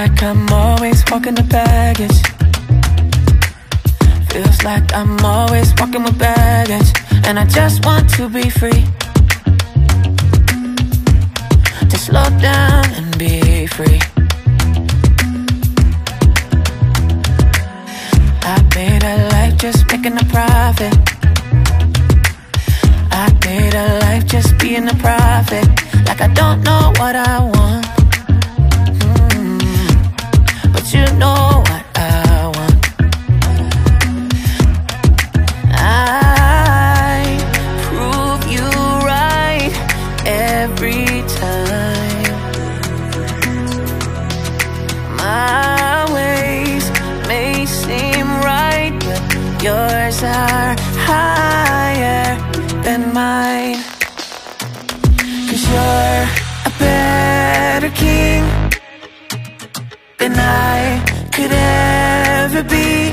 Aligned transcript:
Like 0.00 0.22
I'm 0.22 0.48
always 0.50 1.04
walking 1.10 1.34
the 1.34 1.42
baggage. 1.42 2.20
Feels 4.30 4.62
like 4.64 4.94
I'm 4.94 5.22
always 5.22 5.74
walking 5.78 6.04
with 6.04 6.18
baggage. 6.18 6.90
And 7.26 7.38
I 7.38 7.44
just 7.44 7.84
want 7.84 8.08
to 8.16 8.30
be 8.30 8.48
free. 8.48 8.82
To 11.90 11.96
slow 12.06 12.28
down 12.50 12.84
and 12.98 13.08
be 13.18 13.66
free. 13.66 14.00
I 18.52 18.56
made 18.76 19.04
a 19.12 19.16
life 19.34 19.56
just 19.58 19.80
making 19.92 20.16
a 20.24 20.26
profit. 20.34 20.94
I 23.22 23.26
made 23.44 23.74
a 23.74 23.86
life 24.04 24.24
just 24.24 24.56
being 24.58 24.88
a 24.88 24.94
prophet. 24.94 25.66
Like 26.08 26.22
I 26.22 26.28
don't 26.40 26.62
know 26.62 26.90
what 27.00 27.14
I 27.16 27.36
want. 27.54 27.79
no. 31.20 31.49
Ever 62.60 62.68
be. 62.68 63.12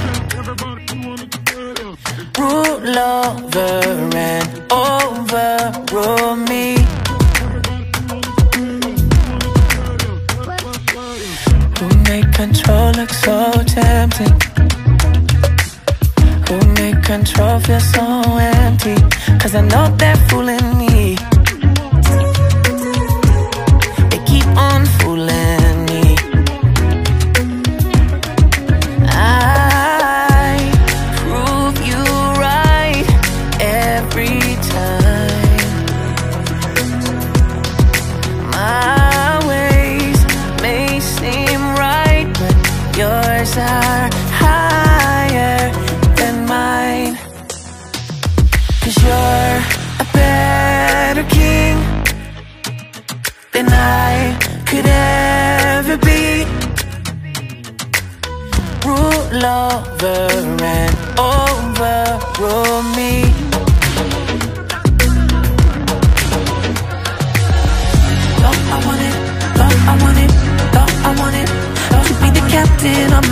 Rule 2.40 3.00
over 3.00 4.16
and 4.16 4.48
overrule 4.72 6.36
me. 6.36 6.78
Who 11.78 11.88
make 12.09 12.31
control 12.34 12.91
look 12.94 13.09
so 13.09 13.52
tempting? 13.66 14.35
Who 16.47 16.58
make 16.74 17.03
control 17.03 17.59
feel 17.59 17.79
so 17.79 18.38
empty? 18.38 18.96
Cause 19.40 19.56
I 19.56 19.62
know 19.62 19.96
they're 19.97 20.16
fooling 20.29 20.78
me. 20.78 21.37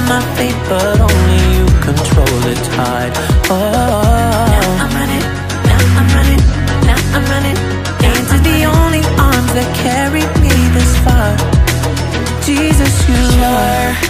My 0.08 0.22
fate, 0.36 0.60
but 0.70 1.00
only 1.00 1.42
you 1.56 1.66
control 1.82 2.36
the 2.48 2.56
tide. 2.76 3.14
Oh, 3.50 3.60
now 4.54 4.84
I'm 4.84 4.92
running, 5.00 5.26
now 5.72 5.82
I'm 6.00 6.08
running, 6.18 6.42
now 6.90 7.00
I'm 7.16 7.26
running 7.34 7.58
into 8.10 8.38
the 8.50 8.58
only 8.66 9.04
arms 9.20 9.52
that 9.58 9.70
carried 9.86 10.32
me 10.44 10.54
this 10.76 10.92
far. 11.06 11.32
Jesus, 12.44 12.94
you 13.10 13.24
are 13.44 14.05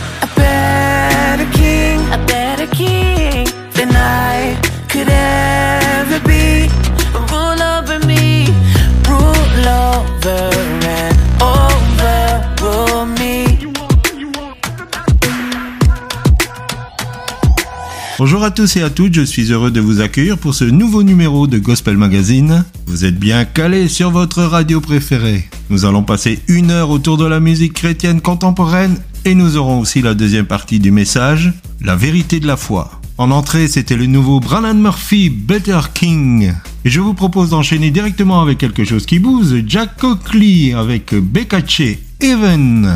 Bonjour 18.36 18.48
à 18.48 18.52
tous 18.52 18.76
et 18.76 18.82
à 18.82 18.90
toutes, 18.90 19.14
je 19.14 19.22
suis 19.22 19.54
heureux 19.54 19.72
de 19.72 19.80
vous 19.80 20.02
accueillir 20.02 20.38
pour 20.38 20.54
ce 20.54 20.66
nouveau 20.66 21.04
numéro 21.04 21.48
de 21.48 21.58
Gospel 21.58 21.96
Magazine. 21.96 22.66
Vous 22.86 23.06
êtes 23.06 23.18
bien 23.18 23.46
calés 23.46 23.88
sur 23.88 24.12
votre 24.12 24.44
radio 24.44 24.82
préférée. 24.82 25.48
Nous 25.70 25.86
allons 25.86 26.04
passer 26.04 26.40
une 26.50 26.70
heure 26.70 26.90
autour 26.90 27.16
de 27.16 27.26
la 27.26 27.40
musique 27.40 27.72
chrétienne 27.72 28.20
contemporaine 28.20 28.98
et 29.24 29.36
nous 29.36 29.56
aurons 29.56 29.80
aussi 29.80 30.02
la 30.02 30.16
deuxième 30.16 30.48
partie 30.48 30.80
du 30.80 30.92
message, 30.92 31.54
la 31.80 31.96
vérité 31.96 32.42
de 32.42 32.46
la 32.46 32.58
foi. 32.58 33.00
En 33.18 33.32
entrée, 33.32 33.70
c'était 33.70 33.96
le 33.96 34.06
nouveau 34.06 34.42
Brannan 34.42 34.82
Murphy 34.82 35.30
Better 35.30 35.80
King. 35.94 36.52
Et 36.84 36.90
je 36.90 37.00
vous 37.00 37.14
propose 37.14 37.52
d'enchaîner 37.52 37.90
directement 37.90 38.42
avec 38.42 38.58
quelque 38.58 38.84
chose 38.84 39.06
qui 39.06 39.20
bouge, 39.20 39.64
Jack 39.66 39.96
Coakley 39.96 40.74
avec 40.74 41.16
Bekache 41.16 42.00
Even. 42.20 42.96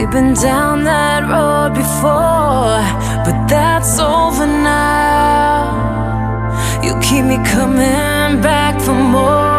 We've 0.00 0.10
been 0.10 0.32
down 0.32 0.84
that 0.84 1.28
road 1.28 1.74
before, 1.74 2.80
but 3.22 3.46
that's 3.46 3.98
over 3.98 4.46
now. 4.46 5.76
You 6.82 6.98
keep 7.02 7.26
me 7.26 7.36
coming 7.44 8.40
back 8.40 8.80
for 8.80 8.94
more. 8.94 9.49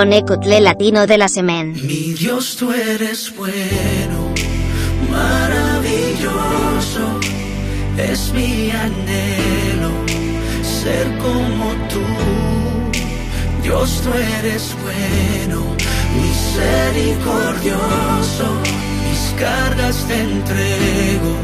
Cotle 0.00 0.60
latino 0.60 1.06
de 1.06 1.18
la 1.18 1.28
semen. 1.28 1.74
Mi 1.74 2.14
Dios, 2.14 2.56
tú 2.56 2.72
eres 2.72 3.30
bueno, 3.36 4.32
maravilloso, 5.10 7.20
es 7.98 8.32
mi 8.32 8.70
anhelo 8.70 9.90
ser 10.62 11.06
como 11.18 11.74
tú. 11.90 12.00
Dios, 13.62 14.00
tú 14.02 14.10
eres 14.38 14.74
bueno, 14.82 15.76
misericordioso, 16.16 18.46
mis 19.04 19.34
cargas 19.38 20.02
te 20.08 20.18
entrego, 20.18 21.36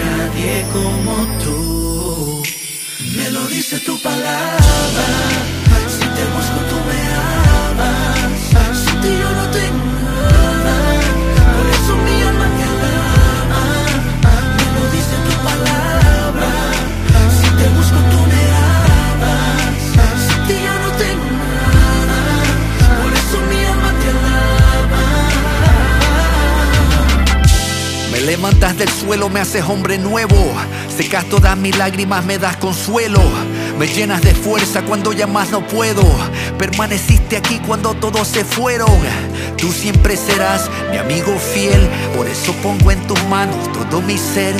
nadie 0.00 0.64
como 0.72 1.14
tú. 1.44 2.42
Me 3.18 3.26
lo 3.32 3.46
dice 3.48 3.78
tu 3.80 4.00
palabra, 4.00 5.04
si 5.90 6.06
te 6.16 6.24
busco 6.32 6.58
tú 6.70 6.76
me 6.88 7.00
amas. 7.14 7.47
Levantas 28.28 28.76
del 28.76 28.90
suelo, 28.90 29.30
me 29.30 29.40
haces 29.40 29.64
hombre 29.66 29.96
nuevo. 29.96 30.36
Secas 30.94 31.24
todas 31.30 31.56
mis 31.56 31.76
lágrimas, 31.78 32.24
me 32.24 32.38
das 32.38 32.56
consuelo. 32.58 33.22
Me 33.78 33.86
llenas 33.86 34.22
de 34.22 34.34
fuerza 34.34 34.82
cuando 34.82 35.12
ya 35.12 35.26
más 35.26 35.50
no 35.50 35.66
puedo. 35.66 36.02
Permaneciste 36.58 37.36
aquí 37.36 37.60
cuando 37.64 37.94
todos 37.94 38.26
se 38.26 38.44
fueron. 38.44 38.90
Tú 39.56 39.72
siempre 39.72 40.16
serás 40.16 40.68
mi 40.90 40.96
amigo 40.96 41.38
fiel. 41.38 41.88
Por 42.16 42.26
eso 42.26 42.52
pongo 42.62 42.90
en 42.90 43.00
tus 43.06 43.22
manos 43.24 43.72
todo 43.72 44.02
mi 44.02 44.18
ser. 44.18 44.54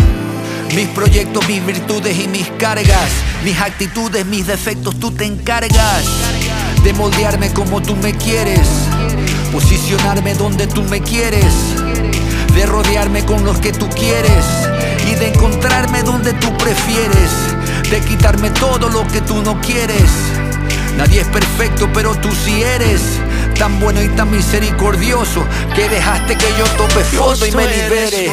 Mis 0.74 0.86
proyectos, 0.88 1.48
mis 1.48 1.64
virtudes 1.66 2.16
y 2.18 2.28
mis 2.28 2.48
cargas. 2.58 3.10
Mis 3.44 3.58
actitudes, 3.60 4.24
mis 4.24 4.46
defectos, 4.46 4.98
tú 5.00 5.10
te 5.10 5.24
encargas 5.24 6.04
de 6.84 6.92
moldearme 6.92 7.52
como 7.52 7.82
tú 7.82 7.96
me 7.96 8.14
quieres. 8.14 8.68
Posicionarme 9.52 10.34
donde 10.34 10.66
tú 10.68 10.84
me 10.84 11.00
quieres 11.00 11.52
de 12.58 12.66
rodearme 12.66 13.24
con 13.24 13.44
los 13.44 13.58
que 13.58 13.72
tú 13.72 13.88
quieres 13.90 14.44
y 15.06 15.14
de 15.14 15.28
encontrarme 15.28 16.02
donde 16.02 16.32
tú 16.32 16.48
prefieres, 16.58 17.30
de 17.90 18.00
quitarme 18.02 18.50
todo 18.50 18.88
lo 18.90 19.06
que 19.08 19.20
tú 19.22 19.42
no 19.42 19.58
quieres. 19.60 20.10
Nadie 20.96 21.22
es 21.22 21.28
perfecto, 21.28 21.88
pero 21.94 22.14
tú 22.16 22.28
sí 22.44 22.62
eres 22.62 23.00
tan 23.58 23.80
bueno 23.80 24.02
y 24.02 24.08
tan 24.08 24.30
misericordioso 24.30 25.44
que 25.74 25.88
dejaste 25.88 26.36
que 26.36 26.46
yo 26.58 26.64
tope 26.76 27.02
foto 27.04 27.46
y 27.46 27.52
me 27.52 27.66
libere. 27.66 28.30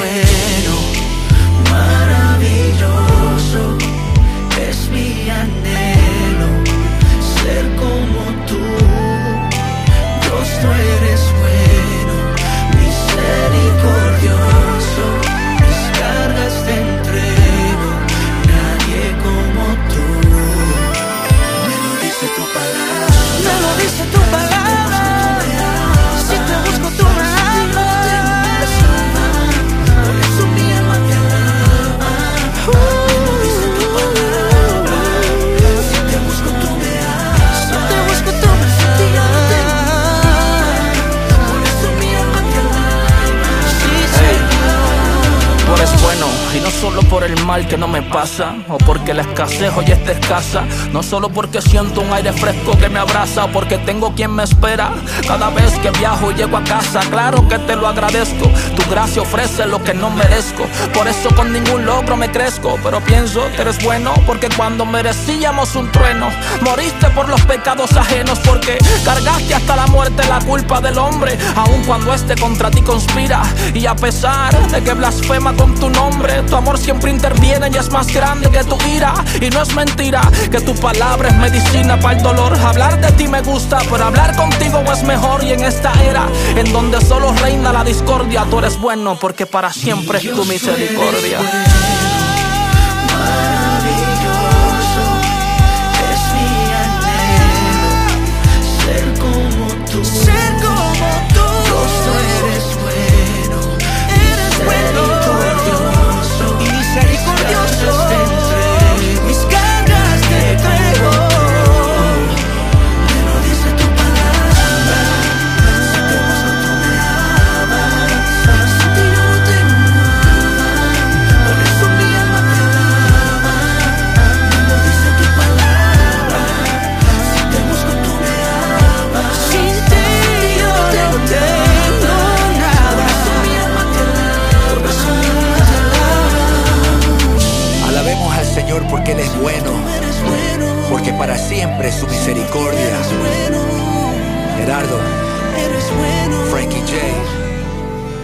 Solo 46.63 47.01
por 47.03 47.23
el 47.23 47.43
mal 47.45 47.67
que 47.67 47.77
no 47.77 47.87
me 47.87 48.01
pasa 48.01 48.55
o 48.69 48.77
porque 48.77 49.13
la 49.13 49.23
escasez 49.23 49.71
hoy 49.75 49.85
está 49.85 50.11
escasa, 50.13 50.63
no 50.91 51.03
solo 51.03 51.29
porque 51.29 51.61
siento 51.61 52.01
un 52.01 52.13
aire 52.13 52.31
fresco 52.31 52.77
que 52.77 52.87
me 52.87 52.99
abraza 52.99 53.47
porque 53.47 53.77
tengo 53.79 54.13
quien 54.15 54.33
me 54.33 54.43
espera. 54.43 54.91
Cada 55.27 55.49
vez 55.49 55.71
que 55.79 55.91
viajo 55.91 56.31
y 56.31 56.35
llego 56.35 56.57
a 56.57 56.63
casa. 56.63 57.01
Claro 57.09 57.47
que 57.47 57.59
te 57.59 57.75
lo 57.75 57.87
agradezco, 57.87 58.49
tu 58.75 58.89
gracia 58.89 59.21
ofrece 59.21 59.65
lo 59.65 59.83
que 59.83 59.93
no 59.93 60.09
merezco, 60.09 60.65
por 60.93 61.07
eso 61.07 61.29
con 61.35 61.51
ningún 61.51 61.85
logro 61.85 62.15
me 62.15 62.31
crezco, 62.31 62.77
pero 62.83 63.01
pienso 63.01 63.41
que 63.55 63.61
eres 63.61 63.83
bueno 63.83 64.13
porque 64.25 64.49
cuando 64.55 64.85
merecíamos 64.85 65.75
un 65.75 65.91
trueno, 65.91 66.29
moriste 66.61 67.09
por 67.09 67.27
los 67.27 67.41
pecados 67.41 67.93
ajenos 67.97 68.39
porque 68.39 68.77
cargaste 69.03 69.55
hasta 69.55 69.75
la 69.75 69.87
muerte 69.87 70.23
la 70.27 70.39
culpa 70.39 70.79
del 70.81 70.97
hombre, 70.97 71.37
aun 71.55 71.83
cuando 71.85 72.13
este 72.13 72.35
contra 72.35 72.71
ti 72.71 72.81
conspira 72.81 73.41
y 73.73 73.85
a 73.85 73.95
pesar 73.95 74.55
de 74.69 74.83
que 74.83 74.93
blasfema 74.93 75.53
con 75.53 75.75
tu 75.75 75.89
nombre, 75.89 76.44
tu 76.45 76.55
amor 76.55 76.77
siempre 76.77 77.11
interviene 77.11 77.69
y 77.73 77.77
es 77.77 77.89
más 77.91 78.07
grande 78.07 78.49
que 78.49 78.63
tu 78.63 78.77
ira. 78.87 79.13
Y 79.41 79.49
no 79.49 79.61
es 79.61 79.73
mentira 79.75 80.21
que 80.51 80.61
tu 80.61 80.75
palabra 80.75 81.29
es 81.29 81.35
medicina 81.35 81.99
para 81.99 82.17
el 82.17 82.23
dolor. 82.23 82.57
Hablar 82.57 82.99
de 83.01 83.11
ti 83.13 83.27
me 83.27 83.41
gusta, 83.41 83.79
pero 83.89 84.05
hablar 84.05 84.35
contigo 84.35 84.83
es 84.91 85.03
mejor. 85.03 85.43
Y 85.43 85.51
en 85.51 85.63
esta 85.63 85.91
era, 86.03 86.27
en 86.55 86.71
donde 86.71 87.01
solo 87.01 87.33
reina 87.33 87.71
la 87.71 87.83
discordia, 87.83 88.45
tú 88.49 88.59
eres 88.59 88.79
bueno 88.79 89.17
porque 89.19 89.45
para 89.45 89.71
siempre 89.71 90.19
es 90.19 90.31
tu 90.31 90.45
misericordia. 90.45 91.39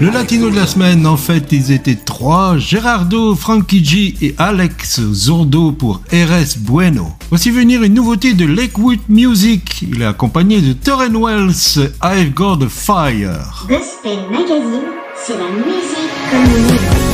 Le 0.02 0.10
latino 0.10 0.50
de 0.50 0.56
la 0.56 0.66
semaine, 0.66 1.06
en 1.06 1.16
fait, 1.16 1.52
ils 1.52 1.72
étaient 1.72 1.96
trois 1.96 2.58
Gerardo, 2.58 3.36
Frankie 3.36 3.86
G 3.86 4.16
et 4.22 4.34
Alex 4.38 5.00
Zordo 5.00 5.72
pour 5.72 6.02
RS 6.12 6.58
Bueno. 6.58 7.14
Voici 7.30 7.52
venir 7.52 7.84
une 7.84 7.94
nouveauté 7.94 8.34
de 8.34 8.46
Lakewood 8.46 9.00
Music. 9.10 9.84
Il 9.84 10.02
est 10.02 10.06
accompagné 10.06 10.60
de 10.62 10.74
Torren 10.74 11.16
Wells, 11.16 11.92
I've 12.04 12.34
Got 12.34 12.64
a 12.64 12.70
Fire. 12.70 13.68
Gospel 13.70 14.20
Magazine, 14.32 14.82
c'est 15.16 15.38
la 15.38 15.50
musique 15.50 16.12
comme 16.32 17.11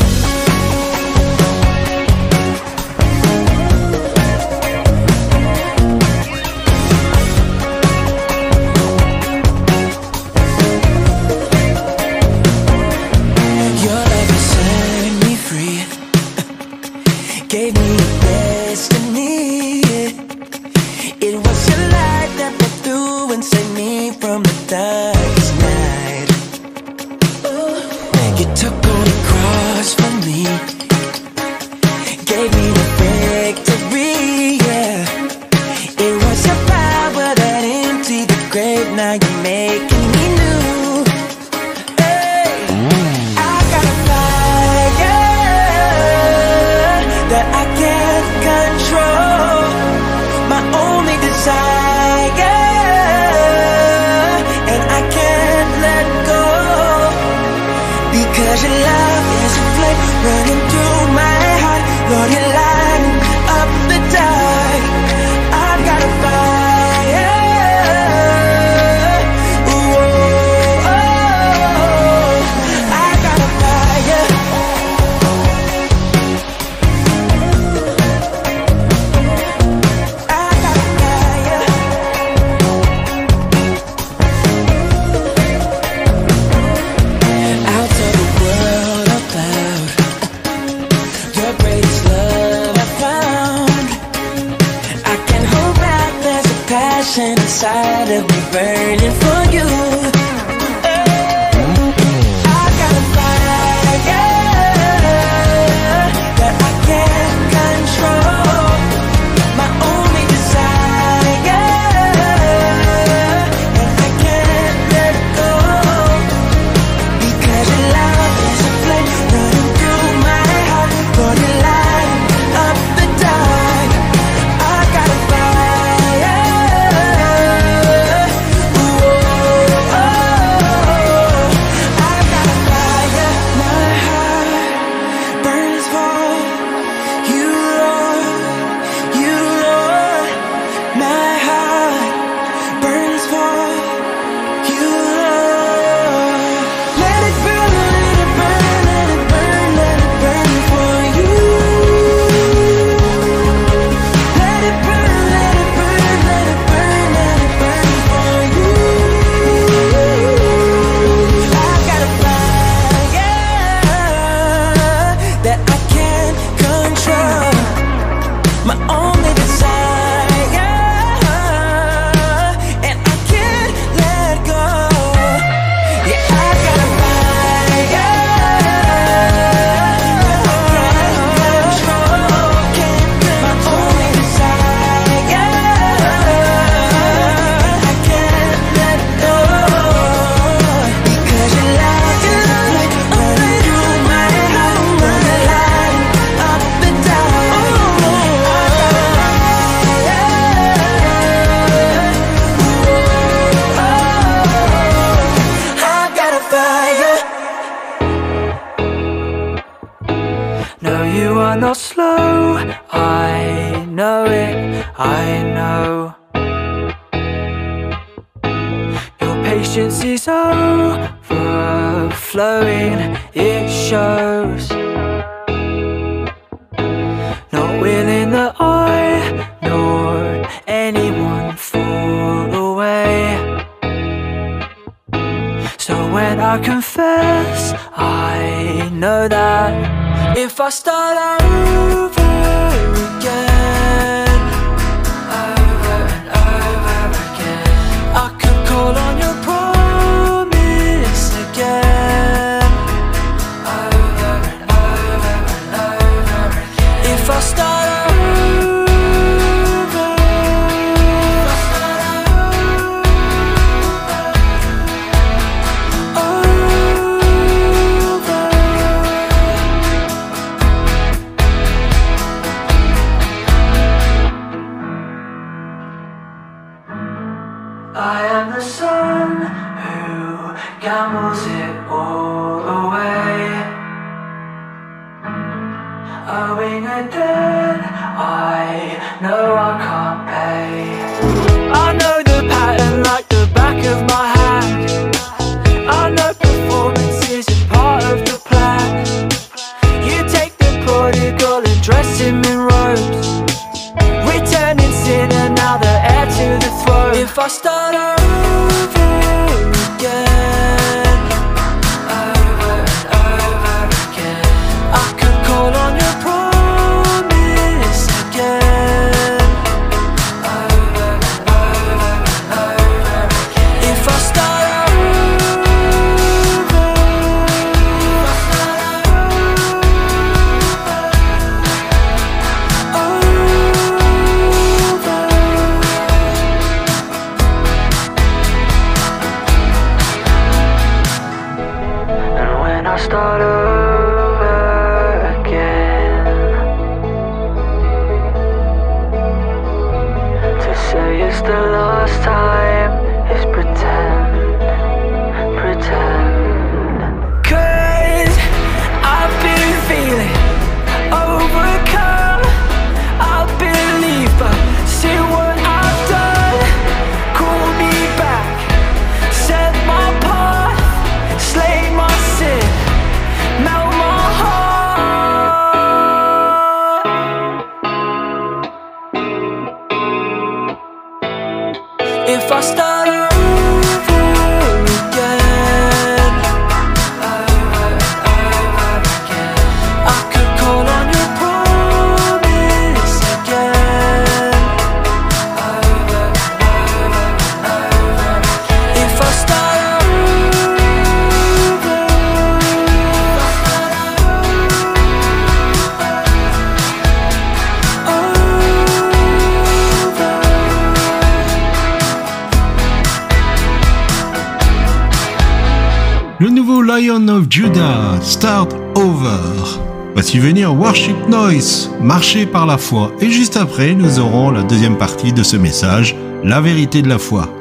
marcher 422.17 422.47
par 422.47 422.65
la 422.65 422.79
foi. 422.79 423.11
Et 423.21 423.29
juste 423.29 423.57
après, 423.57 423.93
nous 423.93 424.17
aurons 424.17 424.49
la 424.49 424.63
deuxième 424.63 424.97
partie 424.97 425.33
de 425.33 425.43
ce 425.43 425.55
message, 425.55 426.15
la 426.43 426.61
vérité 426.61 427.03
de 427.03 427.09
la 427.09 427.19
foi. 427.19 427.56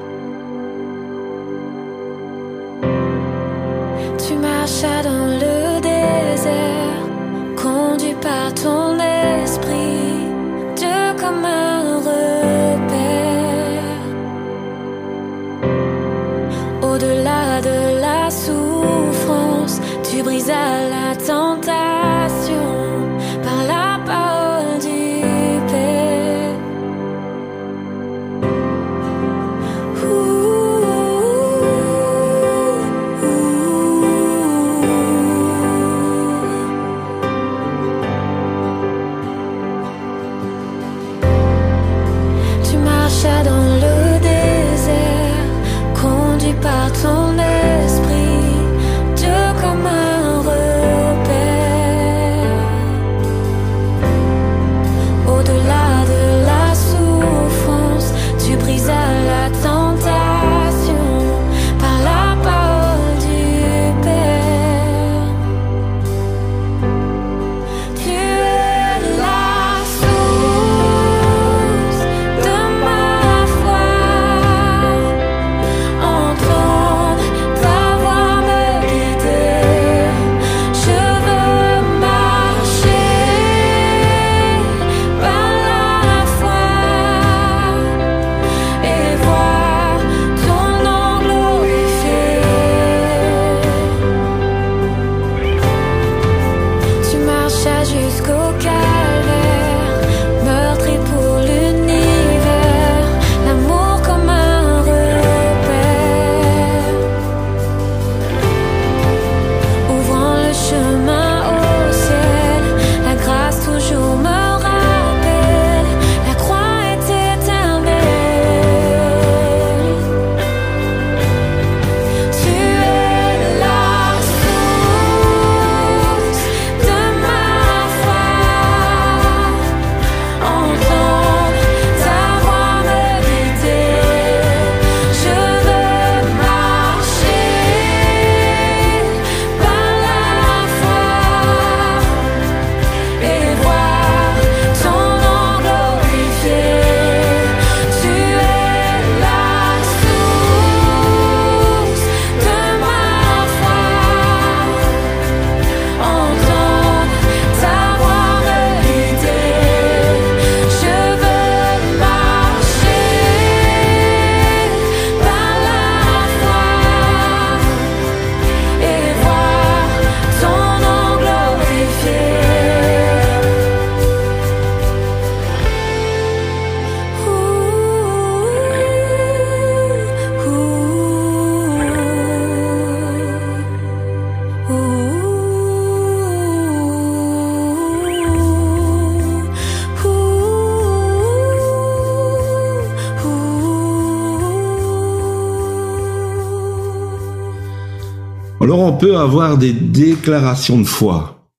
On 198.87 198.96
peut 198.96 199.16
avoir 199.16 199.59
des 199.59 199.72
déclarations 199.72 200.81
de 200.81 200.87
foi. 200.87 201.51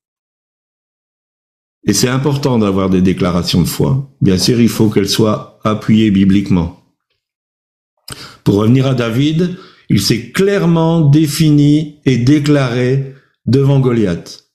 Et 1.86 1.92
c'est 1.92 2.08
important 2.08 2.58
d'avoir 2.58 2.88
des 2.88 3.02
déclarations 3.02 3.60
de 3.60 3.68
foi. 3.68 4.10
Bien 4.22 4.38
sûr, 4.38 4.58
il 4.60 4.68
faut 4.68 4.88
qu'elles 4.88 5.08
soient 5.08 5.58
appuyées 5.62 6.10
bibliquement. 6.10 6.82
Pour 8.44 8.56
revenir 8.56 8.86
à 8.86 8.94
David, 8.94 9.58
il 9.90 10.00
s'est 10.00 10.30
clairement 10.32 11.02
défini 11.02 12.00
et 12.06 12.16
déclaré 12.16 13.14
devant 13.44 13.78
Goliath. 13.78 14.50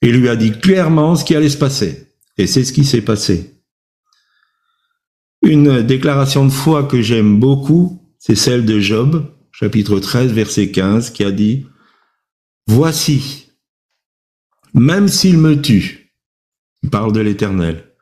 Il 0.00 0.16
lui 0.16 0.28
a 0.28 0.34
dit 0.34 0.52
clairement 0.52 1.14
ce 1.14 1.24
qui 1.24 1.36
allait 1.36 1.48
se 1.48 1.56
passer. 1.56 2.08
Et 2.38 2.48
c'est 2.48 2.64
ce 2.64 2.72
qui 2.72 2.84
s'est 2.84 3.02
passé. 3.02 3.62
Une 5.42 5.82
déclaration 5.82 6.44
de 6.44 6.50
foi 6.50 6.84
que 6.84 7.02
j'aime 7.02 7.38
beaucoup, 7.38 8.02
c'est 8.18 8.36
celle 8.36 8.64
de 8.64 8.80
Job, 8.80 9.31
chapitre 9.52 10.00
13, 10.00 10.32
verset 10.32 10.70
15, 10.70 11.10
qui 11.10 11.24
a 11.24 11.30
dit, 11.30 11.66
Voici, 12.66 13.50
même 14.74 15.08
s'il 15.08 15.38
me 15.38 15.60
tue, 15.60 16.14
il 16.82 16.90
parle 16.90 17.12
de 17.12 17.20
l'éternel, 17.20 17.94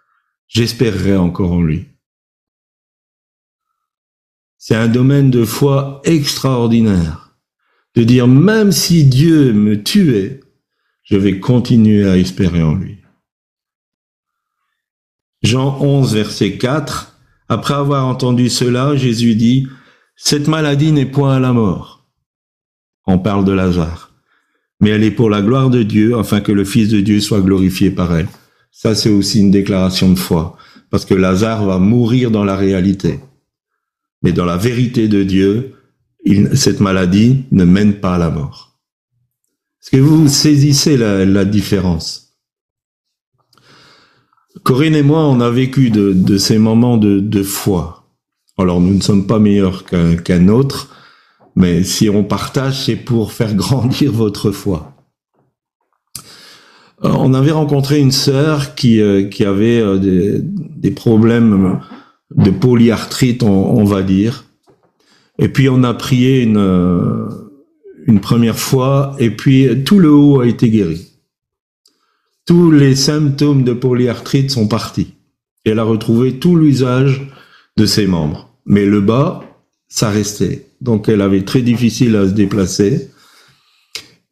j'espérerai 0.49 1.17
encore 1.17 1.53
en 1.53 1.63
lui. 1.63 1.87
C'est 4.59 4.77
un 4.77 4.89
domaine 4.89 5.31
de 5.31 5.45
foi 5.45 6.01
extraordinaire, 6.05 7.35
de 7.95 8.05
dire, 8.05 8.29
même 8.29 8.73
si 8.73 9.05
Dieu 9.05 9.53
me 9.53 9.83
tuait, 9.83 10.41
je 11.03 11.17
vais 11.17 11.41
continuer 11.41 12.09
à 12.09 12.17
espérer 12.17 12.63
en 12.63 12.75
lui. 12.75 12.99
Jean 15.43 15.81
11, 15.81 16.15
verset 16.15 16.59
4, 16.59 17.19
après 17.49 17.75
avoir 17.75 18.07
entendu 18.07 18.49
cela, 18.49 18.95
Jésus 18.95 19.35
dit, 19.35 19.67
cette 20.23 20.49
maladie 20.49 20.93
n'est 20.93 21.07
point 21.07 21.37
à 21.37 21.41
la 21.41 21.55
mort. 21.55 22.07
On 23.07 23.19
parle 23.19 23.47
de 23.47 23.53
Lazare. 23.53 24.13
Mais 24.79 24.91
elle 24.91 25.03
est 25.03 25.11
pour 25.11 25.31
la 25.31 25.41
gloire 25.41 25.71
de 25.71 25.83
Dieu, 25.83 26.19
afin 26.19 26.43
que 26.43 26.53
le 26.53 26.65
Fils 26.65 26.91
de 26.91 27.01
Dieu 27.01 27.21
soit 27.21 27.41
glorifié 27.41 27.91
par 27.91 28.15
elle. 28.15 28.29
Ça, 28.71 28.95
c'est 28.95 29.09
aussi 29.09 29.41
une 29.41 29.51
déclaration 29.51 30.11
de 30.11 30.19
foi. 30.19 30.59
Parce 30.91 31.07
que 31.07 31.15
Lazare 31.15 31.65
va 31.65 31.79
mourir 31.79 32.31
dans 32.31 32.45
la 32.45 32.55
réalité. 32.55 33.19
Mais 34.23 34.33
dans 34.33 34.45
la 34.45 34.59
vérité 34.59 35.09
de 35.09 35.23
Dieu, 35.23 35.75
cette 36.53 36.81
maladie 36.81 37.45
ne 37.51 37.65
mène 37.65 37.95
pas 37.95 38.17
à 38.17 38.19
la 38.19 38.29
mort. 38.29 38.79
Est-ce 39.83 39.91
que 39.91 40.03
vous 40.03 40.29
saisissez 40.29 40.99
la, 40.99 41.45
différence? 41.47 42.37
Corinne 44.65 44.97
et 44.97 45.03
moi, 45.03 45.25
on 45.27 45.41
a 45.41 45.51
vécu 45.51 45.89
de, 45.89 46.37
ces 46.37 46.59
moments 46.59 46.99
de 46.99 47.43
foi. 47.43 48.00
Alors, 48.61 48.81
nous 48.81 48.95
ne 48.95 49.01
sommes 49.01 49.27
pas 49.27 49.39
meilleurs 49.39 49.85
qu'un 49.85 50.49
autre, 50.49 50.95
mais 51.57 51.83
si 51.83 52.11
on 52.11 52.25
partage, 52.25 52.85
c'est 52.85 52.97
pour 52.97 53.33
faire 53.33 53.55
grandir 53.55 54.13
votre 54.13 54.51
foi. 54.51 54.95
Euh, 57.05 57.09
On 57.09 57.33
avait 57.33 57.53
rencontré 57.53 57.99
une 58.01 58.13
sœur 58.13 58.75
qui, 58.75 59.01
euh, 59.01 59.25
qui 59.25 59.45
avait 59.45 59.81
euh, 59.81 59.99
des, 59.99 60.41
des 60.43 60.91
problèmes 60.91 61.81
de 62.37 62.51
polyarthrite, 62.51 63.43
on, 63.43 63.85
va 63.85 64.03
dire. 64.03 64.45
Et 65.39 65.49
puis 65.49 65.69
on 65.69 65.83
a 65.83 65.95
prié 65.95 66.43
une, 66.43 67.29
une 68.07 68.21
première 68.21 68.59
fois, 68.59 69.17
et 69.19 69.31
puis 69.31 69.83
tout 69.85 69.99
le 69.99 70.13
haut 70.13 70.41
a 70.41 70.47
été 70.47 70.71
guéri. 70.71 71.09
Tous 72.47 72.71
les 72.71 72.95
symptômes 72.95 73.65
de 73.65 73.73
polyarthrite 73.73 74.51
sont 74.51 74.69
partis. 74.69 75.15
Elle 75.65 75.79
a 75.79 75.85
retrouvé 75.85 76.39
tout 76.39 76.57
l'usage 76.57 77.33
de 77.77 77.87
ses 77.87 78.07
membres. 78.07 78.50
Mais 78.67 78.85
le 78.85 79.01
bas, 79.01 79.43
ça 79.89 80.11
restait. 80.11 80.67
Donc 80.81 81.09
elle 81.09 81.21
avait 81.21 81.45
très 81.45 81.63
difficile 81.63 82.17
à 82.17 82.27
se 82.27 82.33
déplacer. 82.33 83.11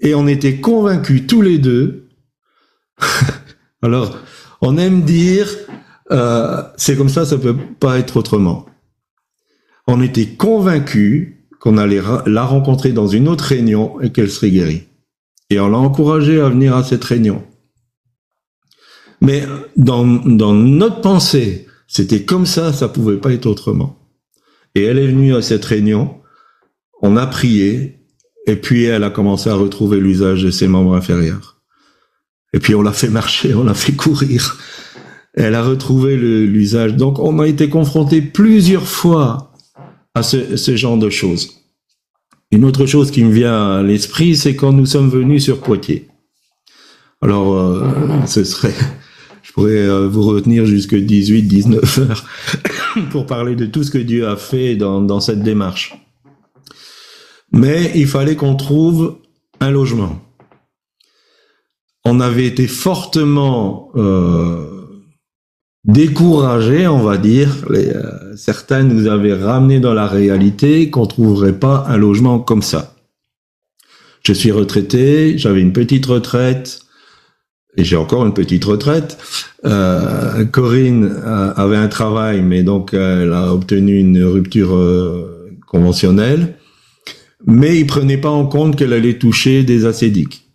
Et 0.00 0.14
on 0.14 0.26
était 0.26 0.60
convaincus 0.60 1.26
tous 1.26 1.42
les 1.42 1.58
deux. 1.58 2.08
Alors, 3.82 4.18
on 4.60 4.76
aime 4.76 5.02
dire, 5.02 5.48
euh, 6.10 6.62
c'est 6.76 6.96
comme 6.96 7.08
ça, 7.08 7.24
ça 7.24 7.36
peut 7.38 7.56
pas 7.78 7.98
être 7.98 8.16
autrement. 8.16 8.66
On 9.86 10.00
était 10.00 10.26
convaincus 10.26 11.34
qu'on 11.60 11.78
allait 11.78 12.02
la 12.26 12.44
rencontrer 12.44 12.92
dans 12.92 13.08
une 13.08 13.28
autre 13.28 13.44
réunion 13.44 14.00
et 14.00 14.12
qu'elle 14.12 14.30
serait 14.30 14.50
guérie. 14.50 14.84
Et 15.50 15.58
on 15.58 15.68
l'a 15.68 15.78
encouragée 15.78 16.40
à 16.40 16.48
venir 16.48 16.76
à 16.76 16.84
cette 16.84 17.04
réunion. 17.04 17.42
Mais 19.20 19.44
dans, 19.76 20.06
dans 20.06 20.54
notre 20.54 21.00
pensée, 21.00 21.66
c'était 21.88 22.22
comme 22.22 22.46
ça, 22.46 22.72
ça 22.72 22.88
pouvait 22.88 23.16
pas 23.16 23.32
être 23.32 23.46
autrement. 23.46 23.97
Et 24.74 24.84
elle 24.84 24.98
est 24.98 25.06
venue 25.06 25.34
à 25.34 25.42
cette 25.42 25.64
réunion, 25.64 26.20
on 27.02 27.16
a 27.16 27.26
prié, 27.26 27.98
et 28.46 28.56
puis 28.56 28.84
elle 28.84 29.04
a 29.04 29.10
commencé 29.10 29.50
à 29.50 29.54
retrouver 29.54 30.00
l'usage 30.00 30.42
de 30.42 30.50
ses 30.50 30.68
membres 30.68 30.94
inférieurs. 30.94 31.60
Et 32.52 32.60
puis 32.60 32.74
on 32.74 32.82
l'a 32.82 32.92
fait 32.92 33.08
marcher, 33.08 33.54
on 33.54 33.64
l'a 33.64 33.74
fait 33.74 33.92
courir. 33.92 34.58
Elle 35.34 35.54
a 35.54 35.62
retrouvé 35.62 36.16
l'usage. 36.16 36.96
Donc 36.96 37.18
on 37.18 37.38
a 37.40 37.46
été 37.46 37.68
confronté 37.68 38.22
plusieurs 38.22 38.86
fois 38.86 39.52
à 40.14 40.22
ce, 40.22 40.56
ce 40.56 40.76
genre 40.76 40.96
de 40.96 41.10
choses. 41.10 41.58
Une 42.50 42.64
autre 42.64 42.86
chose 42.86 43.10
qui 43.10 43.22
me 43.22 43.32
vient 43.32 43.76
à 43.76 43.82
l'esprit, 43.82 44.34
c'est 44.36 44.56
quand 44.56 44.72
nous 44.72 44.86
sommes 44.86 45.10
venus 45.10 45.44
sur 45.44 45.60
Poitiers. 45.60 46.08
Alors, 47.20 47.54
euh, 47.54 47.86
ce 48.26 48.44
serait, 48.44 48.74
je 49.48 49.54
pourrais 49.54 49.78
euh, 49.78 50.08
vous 50.08 50.24
retenir 50.24 50.66
jusque 50.66 50.94
18, 50.94 51.42
19 51.44 51.98
heures 52.00 52.24
pour 53.10 53.24
parler 53.24 53.56
de 53.56 53.64
tout 53.64 53.82
ce 53.82 53.90
que 53.90 53.96
Dieu 53.96 54.28
a 54.28 54.36
fait 54.36 54.76
dans, 54.76 55.00
dans 55.00 55.20
cette 55.20 55.42
démarche. 55.42 55.94
Mais 57.50 57.90
il 57.94 58.06
fallait 58.06 58.36
qu'on 58.36 58.56
trouve 58.56 59.16
un 59.60 59.70
logement. 59.70 60.20
On 62.04 62.20
avait 62.20 62.44
été 62.44 62.66
fortement 62.66 63.90
euh, 63.96 64.66
découragés, 65.84 66.86
on 66.86 67.02
va 67.02 67.16
dire. 67.16 67.48
Euh, 67.70 68.36
certains 68.36 68.82
nous 68.82 69.06
avaient 69.06 69.32
ramené 69.32 69.80
dans 69.80 69.94
la 69.94 70.06
réalité 70.06 70.90
qu'on 70.90 71.06
trouverait 71.06 71.58
pas 71.58 71.86
un 71.88 71.96
logement 71.96 72.38
comme 72.38 72.62
ça. 72.62 72.96
Je 74.26 74.34
suis 74.34 74.52
retraité, 74.52 75.38
j'avais 75.38 75.62
une 75.62 75.72
petite 75.72 76.04
retraite, 76.04 76.80
et 77.76 77.84
j'ai 77.84 77.96
encore 77.96 78.24
une 78.26 78.34
petite 78.34 78.64
retraite. 78.64 79.18
Euh, 79.64 80.44
Corinne 80.46 81.04
euh, 81.04 81.52
avait 81.54 81.76
un 81.76 81.88
travail, 81.88 82.42
mais 82.42 82.62
donc 82.62 82.94
elle 82.94 83.32
a 83.32 83.52
obtenu 83.52 83.98
une 83.98 84.22
rupture 84.24 84.74
euh, 84.74 85.50
conventionnelle, 85.66 86.56
mais 87.46 87.78
il 87.78 87.86
prenait 87.86 88.18
pas 88.18 88.30
en 88.30 88.46
compte 88.46 88.76
qu'elle 88.76 88.92
allait 88.92 89.18
toucher 89.18 89.62
des 89.62 89.84
acédiques. 89.84 90.48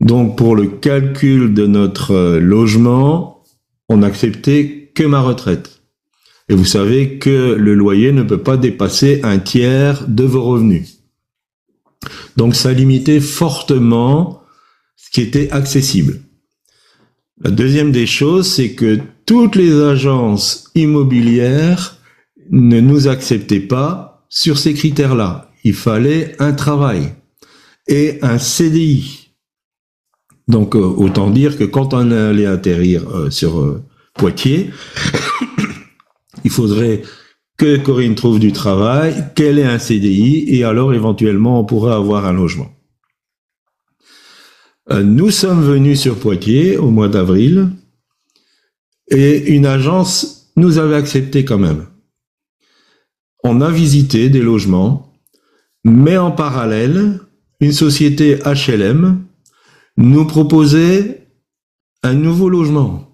Donc 0.00 0.38
pour 0.38 0.54
le 0.54 0.66
calcul 0.66 1.54
de 1.54 1.66
notre 1.66 2.12
euh, 2.12 2.40
logement, 2.40 3.42
on 3.88 3.98
n'acceptait 3.98 4.92
que 4.94 5.02
ma 5.02 5.20
retraite. 5.20 5.80
Et 6.48 6.54
vous 6.54 6.64
savez 6.64 7.18
que 7.18 7.54
le 7.54 7.74
loyer 7.74 8.12
ne 8.12 8.22
peut 8.22 8.42
pas 8.42 8.56
dépasser 8.56 9.20
un 9.22 9.38
tiers 9.38 10.06
de 10.06 10.24
vos 10.24 10.42
revenus. 10.42 11.02
Donc 12.36 12.54
ça 12.54 12.72
limitait 12.72 13.20
fortement 13.20 14.42
qui 15.10 15.20
était 15.20 15.50
accessible. 15.50 16.20
La 17.40 17.50
deuxième 17.50 17.92
des 17.92 18.06
choses, 18.06 18.50
c'est 18.50 18.72
que 18.72 18.98
toutes 19.24 19.54
les 19.54 19.80
agences 19.80 20.70
immobilières 20.74 21.98
ne 22.50 22.80
nous 22.80 23.08
acceptaient 23.08 23.60
pas 23.60 24.26
sur 24.28 24.58
ces 24.58 24.74
critères-là. 24.74 25.50
Il 25.64 25.74
fallait 25.74 26.34
un 26.38 26.52
travail 26.52 27.12
et 27.86 28.18
un 28.22 28.38
CDI. 28.38 29.30
Donc 30.48 30.74
euh, 30.74 30.80
autant 30.80 31.30
dire 31.30 31.58
que 31.58 31.64
quand 31.64 31.94
on 31.94 32.10
allait 32.10 32.46
atterrir 32.46 33.08
euh, 33.10 33.30
sur 33.30 33.60
euh, 33.60 33.84
Poitiers, 34.14 34.70
il 36.44 36.50
faudrait 36.50 37.02
que 37.56 37.76
Corinne 37.76 38.14
trouve 38.14 38.38
du 38.38 38.52
travail, 38.52 39.26
qu'elle 39.34 39.58
ait 39.58 39.64
un 39.64 39.78
CDI, 39.78 40.44
et 40.48 40.64
alors 40.64 40.94
éventuellement 40.94 41.60
on 41.60 41.64
pourrait 41.64 41.94
avoir 41.94 42.24
un 42.24 42.32
logement. 42.32 42.70
Euh, 44.90 45.02
nous 45.02 45.30
sommes 45.30 45.62
venus 45.62 46.00
sur 46.00 46.18
Poitiers 46.18 46.78
au 46.78 46.90
mois 46.90 47.08
d'avril, 47.08 47.68
et 49.10 49.54
une 49.54 49.66
agence 49.66 50.52
nous 50.56 50.78
avait 50.78 50.96
accepté 50.96 51.44
quand 51.44 51.58
même. 51.58 51.86
On 53.44 53.60
a 53.60 53.70
visité 53.70 54.30
des 54.30 54.40
logements, 54.40 55.14
mais 55.84 56.16
en 56.16 56.30
parallèle, 56.30 57.20
une 57.60 57.72
société 57.72 58.38
HLM 58.44 59.24
nous 59.96 60.26
proposait 60.26 61.28
un 62.02 62.14
nouveau 62.14 62.48
logement. 62.48 63.04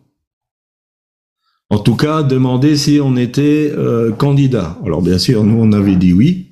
En 1.70 1.78
tout 1.78 1.96
cas, 1.96 2.22
demander 2.22 2.76
si 2.76 3.00
on 3.02 3.16
était 3.16 3.72
euh, 3.74 4.12
candidat. 4.12 4.78
Alors 4.84 5.02
bien 5.02 5.18
sûr, 5.18 5.42
nous 5.44 5.60
on 5.60 5.72
avait 5.72 5.96
dit 5.96 6.12
oui, 6.12 6.50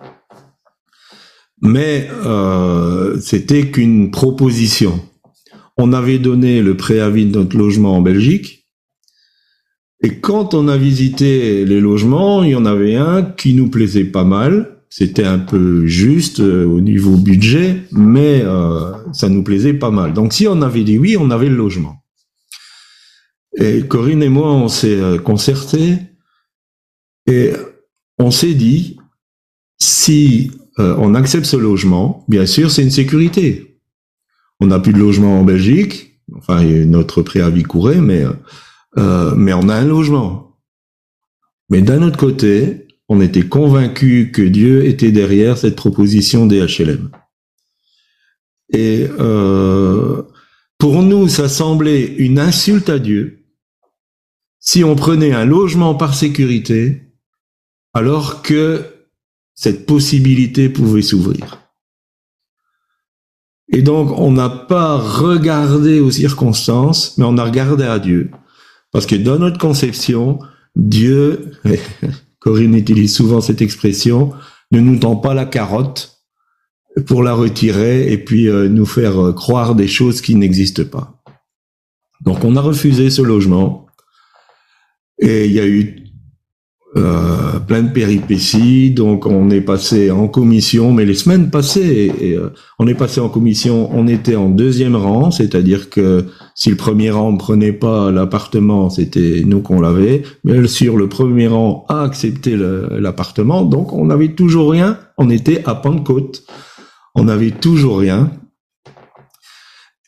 mais 1.61 2.09
euh, 2.27 3.21
c'était 3.21 3.71
qu'une 3.71 4.11
proposition. 4.11 5.01
On 5.77 5.93
avait 5.93 6.19
donné 6.19 6.63
le 6.63 6.77
préavis 6.77 7.27
de 7.27 7.39
notre 7.39 7.57
logement 7.57 7.97
en 7.97 8.03
Belgique, 8.03 8.63
et 10.03 10.19
quand 10.19 10.55
on 10.55 10.67
a 10.67 10.77
visité 10.77 11.65
les 11.65 11.81
logements, 11.81 12.43
il 12.43 12.51
y 12.51 12.55
en 12.57 12.67
avait 12.67 12.97
un 12.97 13.23
qui 13.23 13.55
nous 13.55 13.71
plaisait 13.71 14.05
pas 14.05 14.25
mal. 14.25 14.81
C'était 14.91 15.25
un 15.25 15.39
peu 15.39 15.87
juste 15.87 16.41
euh, 16.41 16.67
au 16.67 16.81
niveau 16.81 17.17
budget, 17.17 17.85
mais 17.93 18.43
euh, 18.43 18.93
ça 19.13 19.29
nous 19.29 19.43
plaisait 19.43 19.75
pas 19.75 19.91
mal. 19.91 20.13
Donc 20.13 20.33
si 20.33 20.47
on 20.49 20.61
avait 20.61 20.83
dit 20.83 20.99
oui, 20.99 21.17
on 21.17 21.31
avait 21.31 21.49
le 21.49 21.57
logement. 21.57 22.05
Et 23.57 23.83
Corinne 23.87 24.23
et 24.23 24.29
moi, 24.29 24.53
on 24.53 24.69
s'est 24.69 25.01
euh, 25.01 25.19
concertés 25.19 25.99
et 27.27 27.53
on 28.19 28.31
s'est 28.31 28.55
dit, 28.55 28.99
si 29.79 30.51
on 30.79 31.15
accepte 31.15 31.45
ce 31.45 31.57
logement, 31.57 32.25
bien 32.29 32.47
sûr, 32.47 32.71
c'est 32.71 32.83
une 32.83 32.91
sécurité. 32.91 33.72
On 34.63 34.69
n'a 34.69 34.79
plus 34.79 34.93
de 34.93 34.99
logement 34.99 35.41
en 35.41 35.43
Belgique, 35.43 36.21
enfin, 36.37 36.63
notre 36.63 37.21
préavis 37.21 37.65
courait, 37.65 38.01
mais, 38.01 38.25
euh, 38.97 39.35
mais 39.35 39.53
on 39.53 39.69
a 39.69 39.75
un 39.75 39.85
logement. 39.85 40.57
Mais 41.69 41.83
d'un 41.83 42.01
autre 42.01 42.17
côté, 42.17 42.87
on 43.09 43.21
était 43.21 43.49
convaincu 43.49 44.31
que 44.33 44.43
Dieu 44.43 44.85
était 44.87 45.11
derrière 45.11 45.59
cette 45.59 45.75
proposition 45.75 46.47
des 46.47 46.61
HLM. 46.61 47.11
Et 48.73 49.09
euh, 49.19 50.23
pour 50.79 51.03
nous, 51.03 51.27
ça 51.27 51.49
semblait 51.49 52.05
une 52.05 52.39
insulte 52.39 52.89
à 52.89 53.01
Dieu 53.01 53.45
si 54.61 54.85
on 54.85 54.95
prenait 54.95 55.33
un 55.33 55.45
logement 55.45 55.97
par 55.97 56.15
sécurité 56.15 57.03
alors 57.95 58.43
que 58.43 58.85
cette 59.57 59.87
possibilité 59.87 60.69
pouvait 60.69 61.03
s'ouvrir. 61.03 61.62
Et 63.73 63.83
donc, 63.83 64.17
on 64.19 64.33
n'a 64.33 64.51
pas 64.51 64.99
regardé 64.99 65.99
aux 66.01 66.11
circonstances, 66.11 67.17
mais 67.17 67.25
on 67.25 67.39
a 67.39 67.45
regardé 67.45 67.85
à 67.85 67.99
Dieu. 67.99 68.31
Parce 68.93 69.07
que 69.07 69.17
dans 69.17 69.39
notre 69.39 69.59
conception, 69.59 70.39
Dieu, 70.77 71.53
Corinne 72.39 72.75
utilise 72.75 73.15
souvent 73.15 73.41
cette 73.41 73.63
expression, 73.63 74.33
ne 74.71 74.81
nous 74.81 74.99
tend 74.99 75.17
pas 75.17 75.33
la 75.33 75.47
carotte 75.47 76.23
pour 77.07 77.23
la 77.23 77.33
retirer 77.33 78.13
et 78.13 78.19
puis 78.19 78.49
euh, 78.49 78.69
nous 78.69 78.85
faire 78.85 79.19
euh, 79.19 79.33
croire 79.33 79.75
des 79.75 79.89
choses 79.89 80.21
qui 80.21 80.35
n'existent 80.35 80.85
pas. 80.85 81.23
Donc 82.21 82.45
on 82.45 82.57
a 82.57 82.61
refusé 82.61 83.09
ce 83.09 83.23
logement 83.23 83.87
et 85.19 85.47
il 85.47 85.53
y 85.53 85.61
a 85.61 85.67
eu 85.67 86.02
euh, 86.95 87.59
plein 87.67 87.85
de 87.85 87.91
péripéties, 87.91 88.91
donc 88.91 89.25
on 89.25 89.49
est 89.49 89.63
passé 89.63 90.11
en 90.11 90.29
commission, 90.29 90.93
mais 90.93 91.07
les 91.07 91.15
semaines 91.15 91.49
passées, 91.49 92.13
euh, 92.21 92.51
on 92.79 92.87
est 92.87 92.95
passé 92.95 93.19
en 93.19 93.31
commission, 93.31 93.89
on 93.93 94.07
était 94.07 94.37
en 94.37 94.51
deuxième 94.51 94.95
rang, 94.95 95.31
c'est-à-dire 95.31 95.89
que 95.89 96.27
si 96.55 96.69
le 96.69 96.77
premier 96.77 97.11
rang 97.11 97.33
ne 97.33 97.39
prenait 97.39 97.73
pas 97.73 98.11
l'appartement, 98.11 98.91
c'était 98.91 99.43
nous 99.47 99.63
qu'on 99.63 99.81
l'avait, 99.81 100.23
mais 100.45 100.67
sur 100.67 100.99
le 100.99 101.09
premier 101.09 101.47
rang 101.47 101.87
a 101.89 102.03
accepté 102.03 102.57
l'appartement, 102.57 103.63
donc 103.63 103.95
on 103.95 104.05
n'avait 104.05 104.35
toujours 104.35 104.73
rien, 104.73 104.99
on 105.17 105.31
était 105.31 105.63
à 105.65 105.75
Pentecôte, 105.75 106.45
on 107.15 107.25
n'avait 107.25 107.53
toujours 107.53 108.01
rien. 108.01 108.31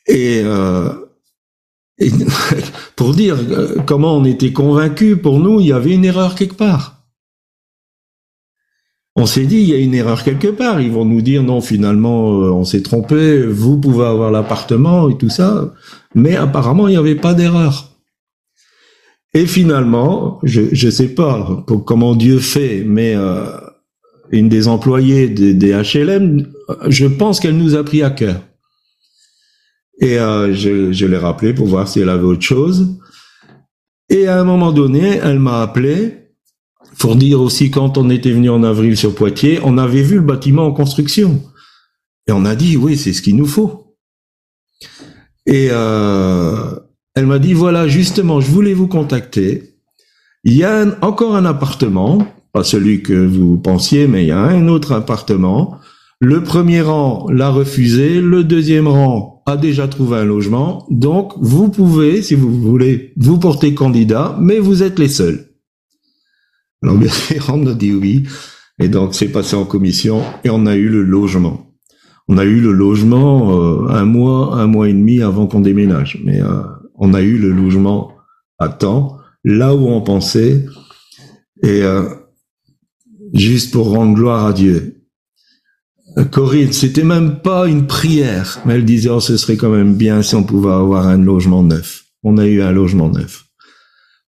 Et 0.07 0.41
euh, 0.45 0.89
et 1.97 2.11
pour 2.95 3.13
dire 3.13 3.37
euh, 3.51 3.77
comment 3.85 4.15
on 4.15 4.25
était 4.25 4.53
convaincu, 4.53 5.17
pour 5.17 5.39
nous, 5.39 5.59
il 5.59 5.67
y 5.67 5.73
avait 5.73 5.93
une 5.93 6.05
erreur 6.05 6.35
quelque 6.35 6.55
part. 6.55 7.03
On 9.17 9.25
s'est 9.25 9.45
dit, 9.45 9.57
il 9.57 9.69
y 9.69 9.73
a 9.73 9.77
une 9.77 9.93
erreur 9.93 10.23
quelque 10.23 10.49
part. 10.49 10.81
Ils 10.81 10.91
vont 10.91 11.05
nous 11.05 11.21
dire, 11.21 11.41
non, 11.41 11.61
finalement, 11.61 12.41
euh, 12.41 12.51
on 12.51 12.65
s'est 12.65 12.81
trompé, 12.81 13.43
vous 13.43 13.77
pouvez 13.77 14.05
avoir 14.05 14.31
l'appartement 14.31 15.09
et 15.09 15.17
tout 15.17 15.29
ça. 15.29 15.73
Mais 16.13 16.35
apparemment, 16.35 16.87
il 16.87 16.91
n'y 16.91 16.97
avait 16.97 17.15
pas 17.15 17.33
d'erreur. 17.33 17.91
Et 19.33 19.45
finalement, 19.45 20.39
je 20.43 20.61
ne 20.61 20.91
sais 20.91 21.09
pas 21.09 21.65
comment 21.85 22.15
Dieu 22.15 22.39
fait, 22.39 22.83
mais 22.85 23.15
euh, 23.15 23.45
une 24.31 24.47
des 24.47 24.69
employées 24.69 25.27
des, 25.27 25.53
des 25.53 25.71
HLM, 25.71 26.47
je 26.87 27.05
pense 27.05 27.41
qu'elle 27.41 27.57
nous 27.57 27.75
a 27.75 27.83
pris 27.83 28.01
à 28.01 28.11
cœur. 28.11 28.41
Et 29.99 30.19
euh, 30.19 30.53
je, 30.53 30.91
je 30.91 31.05
l'ai 31.05 31.17
rappelé 31.17 31.53
pour 31.53 31.67
voir 31.67 31.87
si 31.87 31.99
elle 31.99 32.09
avait 32.09 32.23
autre 32.23 32.41
chose. 32.41 32.97
Et 34.09 34.27
à 34.27 34.39
un 34.39 34.43
moment 34.43 34.71
donné, 34.71 35.19
elle 35.23 35.39
m'a 35.39 35.61
appelé 35.61 36.25
pour 36.97 37.15
dire 37.15 37.41
aussi 37.41 37.71
quand 37.71 37.97
on 37.97 38.09
était 38.09 38.31
venu 38.31 38.49
en 38.49 38.63
avril 38.63 38.95
sur 38.95 39.15
Poitiers, 39.15 39.59
on 39.63 39.77
avait 39.77 40.01
vu 40.01 40.15
le 40.15 40.21
bâtiment 40.21 40.65
en 40.65 40.71
construction. 40.71 41.41
Et 42.27 42.31
on 42.31 42.45
a 42.45 42.55
dit, 42.55 42.77
oui, 42.77 42.97
c'est 42.97 43.13
ce 43.13 43.21
qu'il 43.21 43.35
nous 43.35 43.45
faut. 43.45 43.97
Et 45.45 45.67
euh, 45.71 46.75
elle 47.15 47.27
m'a 47.27 47.39
dit, 47.39 47.53
voilà, 47.53 47.87
justement, 47.87 48.39
je 48.39 48.49
voulais 48.49 48.73
vous 48.73 48.87
contacter. 48.87 49.75
Il 50.43 50.53
y 50.53 50.63
a 50.63 50.85
encore 51.01 51.35
un 51.35 51.45
appartement, 51.45 52.25
pas 52.53 52.63
celui 52.63 53.03
que 53.03 53.13
vous 53.13 53.57
pensiez, 53.57 54.07
mais 54.07 54.23
il 54.23 54.27
y 54.27 54.31
a 54.31 54.39
un 54.39 54.67
autre 54.67 54.93
appartement. 54.93 55.77
Le 56.19 56.43
premier 56.43 56.81
rang 56.81 57.27
l'a 57.29 57.49
refusé, 57.49 58.21
le 58.21 58.43
deuxième 58.43 58.87
rang 58.87 59.34
a 59.45 59.57
déjà 59.57 59.87
trouvé 59.87 60.17
un 60.17 60.25
logement, 60.25 60.87
donc 60.89 61.33
vous 61.37 61.69
pouvez, 61.69 62.21
si 62.21 62.33
vous 62.33 62.51
voulez, 62.61 63.13
vous 63.15 63.37
porter 63.37 63.75
candidat, 63.75 64.37
mais 64.41 64.57
vous 64.57 64.81
êtes 64.81 64.97
les 64.97 65.07
seuls. 65.07 65.51
Alors 66.81 66.97
bien 66.97 67.09
a 67.09 67.73
dit 67.73 67.93
oui, 67.93 68.23
et 68.79 68.89
donc 68.89 69.13
c'est 69.13 69.29
passé 69.29 69.55
en 69.55 69.65
commission, 69.65 70.23
et 70.43 70.49
on 70.49 70.65
a 70.65 70.75
eu 70.75 70.89
le 70.89 71.03
logement. 71.03 71.71
On 72.27 72.39
a 72.39 72.43
eu 72.43 72.59
le 72.59 72.71
logement 72.71 73.59
euh, 73.59 73.87
un 73.89 74.05
mois, 74.05 74.55
un 74.55 74.65
mois 74.65 74.89
et 74.89 74.93
demi 74.93 75.21
avant 75.21 75.45
qu'on 75.45 75.61
déménage, 75.61 76.19
mais 76.23 76.41
euh, 76.41 76.63
on 76.95 77.13
a 77.13 77.21
eu 77.21 77.37
le 77.37 77.51
logement 77.51 78.13
à 78.57 78.69
temps, 78.69 79.19
là 79.43 79.75
où 79.75 79.87
on 79.87 80.01
pensait, 80.01 80.65
et 81.61 81.83
euh, 81.83 82.09
juste 83.33 83.71
pour 83.71 83.91
rendre 83.91 84.15
gloire 84.15 84.45
à 84.45 84.53
Dieu. 84.53 84.94
Corinne, 86.23 86.71
c'était 86.71 87.03
même 87.03 87.39
pas 87.39 87.67
une 87.67 87.87
prière, 87.87 88.61
mais 88.65 88.75
elle 88.75 88.85
disait, 88.85 89.09
oh, 89.09 89.19
ce 89.19 89.35
serait 89.35 89.57
quand 89.57 89.69
même 89.69 89.95
bien 89.95 90.21
si 90.21 90.35
on 90.35 90.43
pouvait 90.43 90.71
avoir 90.71 91.07
un 91.07 91.17
logement 91.17 91.61
neuf. 91.61 92.05
On 92.23 92.37
a 92.37 92.45
eu 92.45 92.61
un 92.61 92.71
logement 92.71 93.09
neuf. 93.09 93.45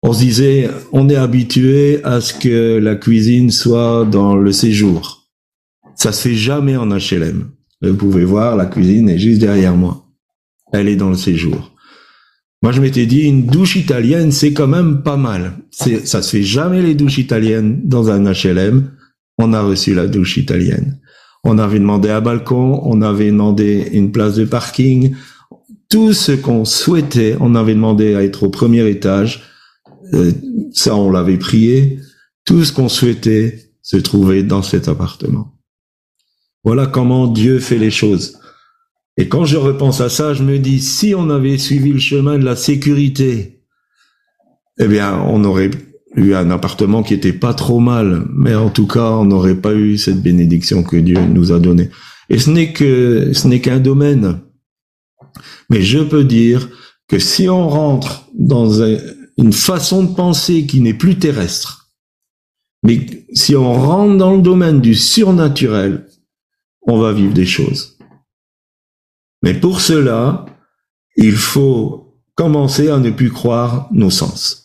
On 0.02 0.12
se 0.12 0.20
disait, 0.20 0.70
on 0.92 1.08
est 1.08 1.16
habitué 1.16 2.02
à 2.04 2.20
ce 2.20 2.32
que 2.34 2.78
la 2.78 2.94
cuisine 2.94 3.50
soit 3.50 4.06
dans 4.10 4.34
le 4.36 4.52
séjour. 4.52 5.28
Ça 5.94 6.12
se 6.12 6.28
fait 6.28 6.34
jamais 6.34 6.76
en 6.76 6.88
HLM. 6.88 7.50
Vous 7.82 7.94
pouvez 7.94 8.24
voir, 8.24 8.56
la 8.56 8.66
cuisine 8.66 9.08
est 9.10 9.18
juste 9.18 9.40
derrière 9.40 9.76
moi. 9.76 10.06
Elle 10.72 10.88
est 10.88 10.96
dans 10.96 11.10
le 11.10 11.16
séjour. 11.16 11.72
Moi, 12.62 12.72
je 12.72 12.80
m'étais 12.80 13.04
dit, 13.04 13.20
une 13.20 13.44
douche 13.44 13.76
italienne, 13.76 14.32
c'est 14.32 14.54
quand 14.54 14.66
même 14.66 15.02
pas 15.02 15.18
mal. 15.18 15.52
Ça 15.70 16.22
se 16.22 16.30
fait 16.30 16.42
jamais 16.42 16.80
les 16.80 16.94
douches 16.94 17.18
italiennes 17.18 17.82
dans 17.84 18.10
un 18.10 18.24
HLM. 18.24 18.90
On 19.38 19.52
a 19.52 19.60
reçu 19.60 19.94
la 19.94 20.06
douche 20.06 20.38
italienne. 20.38 20.98
On 21.44 21.58
avait 21.58 21.78
demandé 21.78 22.10
un 22.10 22.20
balcon, 22.20 22.80
on 22.84 23.02
avait 23.02 23.26
demandé 23.26 23.88
une 23.92 24.12
place 24.12 24.34
de 24.34 24.44
parking. 24.44 25.14
Tout 25.90 26.12
ce 26.12 26.32
qu'on 26.32 26.64
souhaitait, 26.64 27.36
on 27.40 27.54
avait 27.54 27.74
demandé 27.74 28.14
à 28.14 28.24
être 28.24 28.44
au 28.44 28.48
premier 28.48 28.88
étage. 28.88 29.42
Euh, 30.14 30.32
ça, 30.72 30.96
on 30.96 31.10
l'avait 31.10 31.36
prié. 31.36 32.00
Tout 32.44 32.64
ce 32.64 32.72
qu'on 32.72 32.88
souhaitait 32.88 33.70
se 33.82 33.98
trouvait 33.98 34.42
dans 34.42 34.62
cet 34.62 34.88
appartement. 34.88 35.54
Voilà 36.64 36.86
comment 36.86 37.26
Dieu 37.26 37.58
fait 37.58 37.78
les 37.78 37.90
choses. 37.90 38.38
Et 39.16 39.28
quand 39.28 39.44
je 39.44 39.58
repense 39.58 40.00
à 40.00 40.08
ça, 40.08 40.34
je 40.34 40.42
me 40.42 40.58
dis, 40.58 40.80
si 40.80 41.14
on 41.14 41.30
avait 41.30 41.58
suivi 41.58 41.92
le 41.92 42.00
chemin 42.00 42.38
de 42.38 42.44
la 42.44 42.56
sécurité, 42.56 43.62
eh 44.78 44.88
bien, 44.88 45.20
on 45.28 45.44
aurait 45.44 45.70
eu 46.16 46.34
un 46.34 46.50
appartement 46.50 47.02
qui 47.02 47.14
était 47.14 47.32
pas 47.32 47.54
trop 47.54 47.80
mal, 47.80 48.26
mais 48.32 48.54
en 48.54 48.70
tout 48.70 48.86
cas, 48.86 49.10
on 49.10 49.24
n'aurait 49.24 49.60
pas 49.60 49.74
eu 49.74 49.98
cette 49.98 50.22
bénédiction 50.22 50.82
que 50.82 50.96
Dieu 50.96 51.18
nous 51.20 51.52
a 51.52 51.58
donnée. 51.58 51.90
Et 52.30 52.38
ce 52.38 52.50
n'est 52.50 52.72
que, 52.72 53.32
ce 53.32 53.48
n'est 53.48 53.60
qu'un 53.60 53.80
domaine. 53.80 54.40
Mais 55.70 55.82
je 55.82 55.98
peux 55.98 56.24
dire 56.24 56.68
que 57.08 57.18
si 57.18 57.48
on 57.48 57.68
rentre 57.68 58.26
dans 58.34 58.82
une 59.36 59.52
façon 59.52 60.04
de 60.04 60.14
penser 60.14 60.66
qui 60.66 60.80
n'est 60.80 60.94
plus 60.94 61.18
terrestre, 61.18 61.90
mais 62.82 63.26
si 63.32 63.56
on 63.56 63.72
rentre 63.72 64.16
dans 64.16 64.36
le 64.36 64.42
domaine 64.42 64.80
du 64.80 64.94
surnaturel, 64.94 66.06
on 66.82 66.98
va 66.98 67.12
vivre 67.12 67.34
des 67.34 67.46
choses. 67.46 67.98
Mais 69.42 69.54
pour 69.54 69.80
cela, 69.80 70.46
il 71.16 71.32
faut 71.32 72.20
commencer 72.34 72.88
à 72.88 72.98
ne 72.98 73.10
plus 73.10 73.30
croire 73.30 73.88
nos 73.92 74.10
sens 74.10 74.63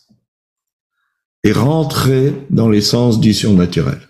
et 1.44 1.52
rentrer 1.52 2.34
dans 2.50 2.68
les 2.68 2.80
sens 2.80 3.20
du 3.20 3.32
surnaturel. 3.32 4.00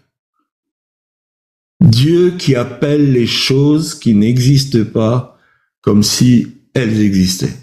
Dieu 1.81 2.33
qui 2.33 2.57
appelle 2.57 3.13
les 3.13 3.27
choses 3.27 3.95
qui 3.95 4.15
n'existent 4.15 4.85
pas 4.85 5.39
comme 5.81 6.03
si 6.03 6.49
elles 6.75 7.01
existaient. 7.01 7.57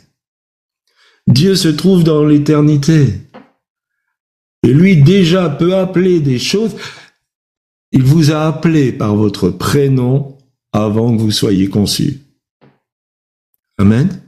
Dieu 1.28 1.56
se 1.56 1.68
trouve 1.68 2.04
dans 2.04 2.26
l'éternité. 2.26 3.22
Et 4.64 4.74
lui 4.74 4.98
déjà 4.98 5.50
peut 5.50 5.76
appeler 5.76 6.20
des 6.20 6.40
choses. 6.40 6.76
Il 7.92 8.04
vous 8.04 8.32
a 8.32 8.48
appelé 8.48 8.92
par 8.92 9.16
votre 9.16 9.50
prénom 9.50 10.38
avant 10.72 11.16
que 11.16 11.22
vous 11.22 11.32
soyez 11.32 11.70
conçu. 11.70 12.22
Amen. 13.78 14.27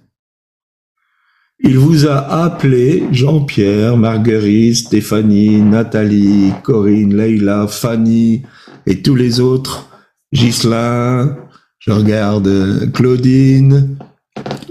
Il 1.62 1.78
vous 1.78 2.08
a 2.08 2.44
appelé 2.44 3.04
Jean-Pierre, 3.12 3.98
Marguerite, 3.98 4.78
Stéphanie, 4.78 5.62
Nathalie, 5.62 6.54
Corinne, 6.64 7.16
Leïla, 7.16 7.68
Fanny 7.68 8.44
et 8.86 9.02
tous 9.02 9.16
les 9.16 9.42
autres. 9.42 9.90
Ghislain, 10.32 11.38
je 11.80 11.92
regarde 11.92 12.92
Claudine, 12.94 13.98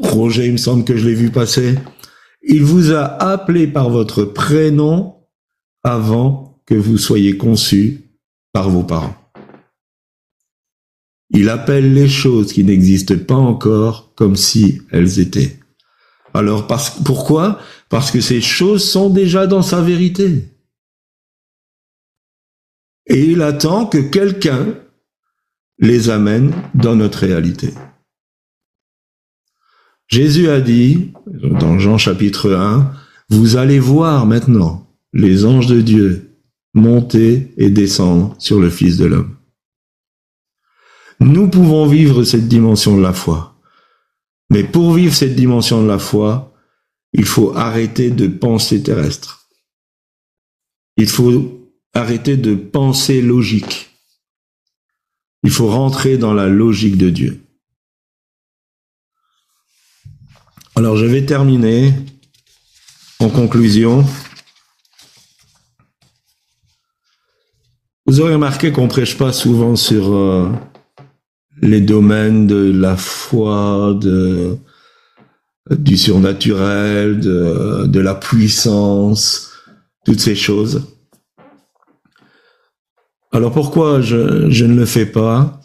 Roger, 0.02 0.46
il 0.46 0.52
me 0.52 0.56
semble 0.56 0.84
que 0.84 0.96
je 0.96 1.06
l'ai 1.06 1.14
vu 1.14 1.30
passer. 1.30 1.78
Il 2.42 2.64
vous 2.64 2.92
a 2.92 3.04
appelé 3.04 3.66
par 3.66 3.90
votre 3.90 4.24
prénom 4.24 5.16
avant 5.82 6.62
que 6.64 6.74
vous 6.74 6.96
soyez 6.96 7.36
conçu 7.36 8.04
par 8.52 8.70
vos 8.70 8.82
parents. 8.82 9.16
Il 11.30 11.50
appelle 11.50 11.92
les 11.92 12.08
choses 12.08 12.54
qui 12.54 12.64
n'existent 12.64 13.18
pas 13.18 13.34
encore 13.34 14.12
comme 14.14 14.36
si 14.36 14.80
elles 14.90 15.20
étaient. 15.20 15.58
Alors 16.34 16.66
pourquoi? 17.04 17.60
Parce 17.88 18.10
que 18.10 18.20
ces 18.20 18.40
choses 18.40 18.88
sont 18.88 19.10
déjà 19.10 19.46
dans 19.46 19.62
sa 19.62 19.80
vérité. 19.80 20.48
Et 23.06 23.24
il 23.24 23.42
attend 23.42 23.86
que 23.86 23.98
quelqu'un 23.98 24.74
les 25.78 26.10
amène 26.10 26.52
dans 26.74 26.96
notre 26.96 27.20
réalité. 27.20 27.72
Jésus 30.08 30.48
a 30.48 30.60
dit, 30.60 31.12
dans 31.26 31.78
Jean 31.78 31.98
chapitre 31.98 32.52
1, 32.52 32.92
vous 33.30 33.56
allez 33.56 33.78
voir 33.78 34.26
maintenant 34.26 34.86
les 35.12 35.44
anges 35.44 35.66
de 35.66 35.80
Dieu 35.80 36.36
monter 36.74 37.52
et 37.56 37.70
descendre 37.70 38.34
sur 38.38 38.60
le 38.60 38.70
Fils 38.70 38.96
de 38.96 39.06
l'homme. 39.06 39.36
Nous 41.20 41.48
pouvons 41.48 41.86
vivre 41.86 42.22
cette 42.24 42.48
dimension 42.48 42.96
de 42.96 43.02
la 43.02 43.12
foi. 43.12 43.57
Mais 44.50 44.64
pour 44.64 44.94
vivre 44.94 45.14
cette 45.14 45.36
dimension 45.36 45.82
de 45.82 45.88
la 45.88 45.98
foi, 45.98 46.54
il 47.12 47.24
faut 47.24 47.54
arrêter 47.56 48.10
de 48.10 48.26
penser 48.26 48.82
terrestre. 48.82 49.48
Il 50.96 51.08
faut 51.08 51.70
arrêter 51.94 52.36
de 52.36 52.54
penser 52.54 53.22
logique. 53.22 53.90
Il 55.44 55.50
faut 55.50 55.68
rentrer 55.68 56.18
dans 56.18 56.34
la 56.34 56.48
logique 56.48 56.96
de 56.96 57.10
Dieu. 57.10 57.44
Alors 60.76 60.96
je 60.96 61.06
vais 61.06 61.24
terminer 61.24 61.92
en 63.20 63.30
conclusion 63.30 64.04
Vous 68.08 68.20
aurez 68.20 68.32
remarqué 68.32 68.72
qu'on 68.72 68.88
prêche 68.88 69.18
pas 69.18 69.34
souvent 69.34 69.76
sur 69.76 70.14
euh, 70.14 70.48
les 71.62 71.80
domaines 71.80 72.46
de 72.46 72.70
la 72.72 72.96
foi, 72.96 73.96
de, 74.00 74.56
du 75.70 75.96
surnaturel, 75.96 77.20
de, 77.20 77.86
de 77.86 78.00
la 78.00 78.14
puissance, 78.14 79.50
toutes 80.04 80.20
ces 80.20 80.36
choses. 80.36 80.82
Alors 83.32 83.52
pourquoi 83.52 84.00
je, 84.00 84.50
je 84.50 84.64
ne 84.64 84.74
le 84.74 84.86
fais 84.86 85.06
pas? 85.06 85.60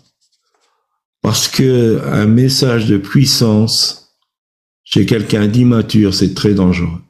Parce 1.22 1.48
que 1.48 2.02
un 2.06 2.26
message 2.26 2.88
de 2.88 2.98
puissance 2.98 4.18
chez 4.84 5.06
quelqu'un 5.06 5.48
d'immature, 5.48 6.14
c'est 6.14 6.34
très 6.34 6.54
dangereux. 6.54 7.02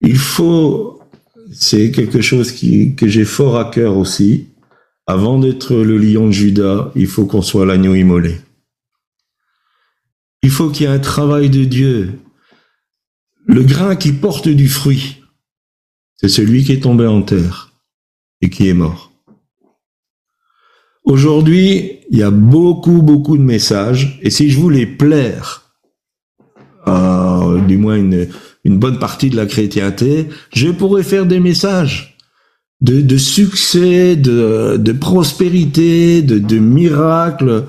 Il 0.00 0.16
faut 0.16 1.00
c'est 1.52 1.90
quelque 1.90 2.22
chose 2.22 2.52
qui, 2.52 2.94
que 2.94 3.08
j'ai 3.08 3.24
fort 3.24 3.58
à 3.58 3.70
cœur 3.70 3.96
aussi. 3.96 4.51
Avant 5.12 5.38
d'être 5.38 5.74
le 5.74 5.98
lion 5.98 6.28
de 6.28 6.32
Judas, 6.32 6.90
il 6.94 7.06
faut 7.06 7.26
qu'on 7.26 7.42
soit 7.42 7.66
l'agneau 7.66 7.94
immolé. 7.94 8.40
Il 10.42 10.48
faut 10.48 10.70
qu'il 10.70 10.86
y 10.86 10.88
ait 10.88 10.94
un 10.94 10.98
travail 10.98 11.50
de 11.50 11.64
Dieu. 11.64 12.18
Le 13.44 13.62
grain 13.62 13.94
qui 13.94 14.12
porte 14.12 14.48
du 14.48 14.68
fruit, 14.70 15.22
c'est 16.16 16.30
celui 16.30 16.64
qui 16.64 16.72
est 16.72 16.84
tombé 16.84 17.06
en 17.06 17.20
terre 17.20 17.74
et 18.40 18.48
qui 18.48 18.70
est 18.70 18.72
mort. 18.72 19.12
Aujourd'hui, 21.04 21.98
il 22.08 22.18
y 22.18 22.22
a 22.22 22.30
beaucoup, 22.30 23.02
beaucoup 23.02 23.36
de 23.36 23.42
messages, 23.42 24.18
et 24.22 24.30
si 24.30 24.48
je 24.48 24.58
voulais 24.58 24.86
plaire, 24.86 25.74
à, 26.86 27.42
du 27.68 27.76
moins 27.76 27.96
une, 27.96 28.28
une 28.64 28.78
bonne 28.78 28.98
partie 28.98 29.28
de 29.28 29.36
la 29.36 29.44
chrétienté, 29.44 30.30
je 30.54 30.70
pourrais 30.70 31.02
faire 31.02 31.26
des 31.26 31.38
messages 31.38 32.11
de, 32.82 33.00
de 33.00 33.16
succès, 33.16 34.16
de, 34.16 34.76
de 34.76 34.92
prospérité, 34.92 36.20
de, 36.20 36.38
de 36.38 36.58
miracles. 36.58 37.64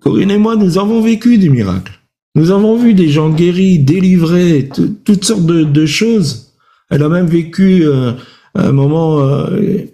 Corinne 0.00 0.32
et 0.32 0.38
moi, 0.38 0.56
nous 0.56 0.78
avons 0.78 1.00
vécu 1.00 1.38
des 1.38 1.48
miracles. 1.48 2.00
Nous 2.34 2.50
avons 2.50 2.76
vu 2.76 2.92
des 2.92 3.08
gens 3.08 3.30
guéris, 3.30 3.78
délivrés, 3.78 4.68
toutes 5.04 5.24
sortes 5.24 5.46
de, 5.46 5.62
de, 5.62 5.86
choses. 5.86 6.52
Elle 6.90 7.02
a 7.02 7.08
même 7.08 7.26
vécu 7.26 7.86
euh, 7.86 8.12
un 8.54 8.72
moment, 8.72 9.20
euh, 9.20 9.86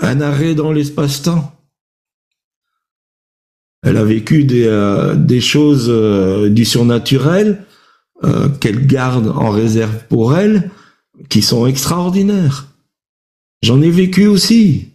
un 0.00 0.20
arrêt 0.20 0.54
dans 0.54 0.72
l'espace-temps. 0.72 1.52
Elle 3.82 3.98
a 3.98 4.04
vécu 4.04 4.44
des, 4.44 4.66
euh, 4.66 5.14
des 5.14 5.40
choses 5.42 5.90
du 6.50 6.64
surnaturel 6.64 7.64
qu'elle 8.60 8.86
garde 8.86 9.28
en 9.28 9.50
réserve 9.50 10.06
pour 10.08 10.38
elle, 10.38 10.70
qui 11.28 11.42
sont 11.42 11.66
extraordinaires. 11.66 12.73
J'en 13.64 13.80
ai 13.80 13.88
vécu 13.88 14.26
aussi 14.26 14.92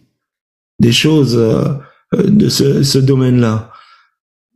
des 0.78 0.92
choses 0.92 1.36
euh, 1.36 1.74
de 2.14 2.48
ce, 2.48 2.84
ce 2.84 2.98
domaine-là. 2.98 3.72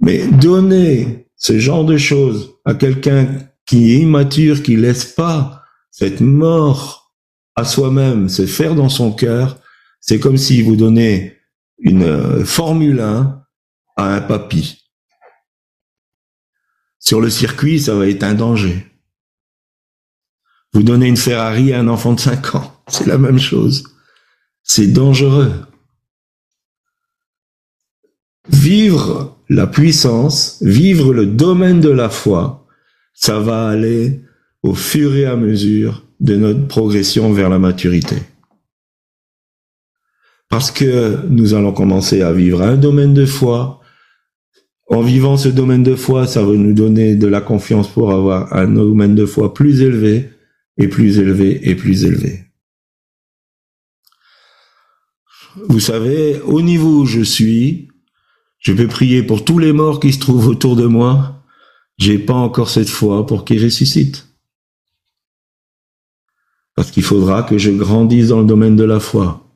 Mais 0.00 0.28
donner 0.28 1.26
ce 1.34 1.58
genre 1.58 1.84
de 1.84 1.96
choses 1.96 2.54
à 2.64 2.74
quelqu'un 2.74 3.26
qui 3.66 3.92
est 3.92 3.98
immature, 3.98 4.62
qui 4.62 4.76
laisse 4.76 5.04
pas 5.04 5.64
cette 5.90 6.20
mort 6.20 7.12
à 7.56 7.64
soi-même 7.64 8.28
se 8.28 8.46
faire 8.46 8.76
dans 8.76 8.88
son 8.88 9.10
cœur, 9.10 9.58
c'est 10.00 10.20
comme 10.20 10.36
si 10.36 10.62
vous 10.62 10.76
donnez 10.76 11.36
une 11.78 12.04
euh, 12.04 12.44
Formule 12.44 13.00
1 13.00 13.44
à 13.96 14.14
un 14.14 14.20
papy. 14.20 14.92
Sur 17.00 17.20
le 17.20 17.30
circuit, 17.30 17.80
ça 17.80 17.96
va 17.96 18.06
être 18.06 18.22
un 18.22 18.34
danger. 18.34 18.86
Vous 20.72 20.84
donnez 20.84 21.08
une 21.08 21.16
Ferrari 21.16 21.72
à 21.72 21.80
un 21.80 21.88
enfant 21.88 22.12
de 22.12 22.20
5 22.20 22.54
ans, 22.54 22.80
c'est 22.86 23.08
la 23.08 23.18
même 23.18 23.40
chose. 23.40 23.93
C'est 24.64 24.88
dangereux. 24.88 25.52
Vivre 28.48 29.38
la 29.48 29.66
puissance, 29.66 30.58
vivre 30.62 31.12
le 31.12 31.26
domaine 31.26 31.80
de 31.80 31.90
la 31.90 32.08
foi, 32.08 32.66
ça 33.12 33.38
va 33.38 33.68
aller 33.68 34.22
au 34.62 34.74
fur 34.74 35.14
et 35.14 35.26
à 35.26 35.36
mesure 35.36 36.02
de 36.20 36.36
notre 36.36 36.66
progression 36.66 37.32
vers 37.32 37.50
la 37.50 37.58
maturité. 37.58 38.16
Parce 40.48 40.70
que 40.70 41.18
nous 41.28 41.52
allons 41.52 41.72
commencer 41.72 42.22
à 42.22 42.32
vivre 42.32 42.62
un 42.62 42.76
domaine 42.76 43.12
de 43.12 43.26
foi. 43.26 43.80
En 44.88 45.02
vivant 45.02 45.36
ce 45.36 45.48
domaine 45.48 45.82
de 45.82 45.94
foi, 45.94 46.26
ça 46.26 46.42
va 46.42 46.52
nous 46.52 46.72
donner 46.72 47.16
de 47.16 47.26
la 47.26 47.40
confiance 47.40 47.88
pour 47.88 48.12
avoir 48.12 48.52
un 48.54 48.68
domaine 48.68 49.14
de 49.14 49.26
foi 49.26 49.52
plus 49.52 49.82
élevé 49.82 50.30
et 50.78 50.88
plus 50.88 51.18
élevé 51.18 51.68
et 51.68 51.74
plus 51.74 52.04
élevé. 52.04 52.44
Vous 55.68 55.80
savez, 55.80 56.40
au 56.40 56.60
niveau 56.60 57.00
où 57.02 57.06
je 57.06 57.22
suis, 57.22 57.88
je 58.58 58.72
peux 58.72 58.88
prier 58.88 59.22
pour 59.22 59.44
tous 59.44 59.58
les 59.58 59.72
morts 59.72 60.00
qui 60.00 60.12
se 60.12 60.18
trouvent 60.18 60.48
autour 60.48 60.74
de 60.74 60.86
moi. 60.86 61.42
J'ai 61.98 62.18
pas 62.18 62.34
encore 62.34 62.70
cette 62.70 62.88
foi 62.88 63.26
pour 63.26 63.44
qu'ils 63.44 63.62
ressuscitent. 63.62 64.26
Parce 66.74 66.90
qu'il 66.90 67.04
faudra 67.04 67.44
que 67.44 67.56
je 67.56 67.70
grandisse 67.70 68.28
dans 68.28 68.40
le 68.40 68.46
domaine 68.46 68.74
de 68.74 68.84
la 68.84 68.98
foi. 68.98 69.48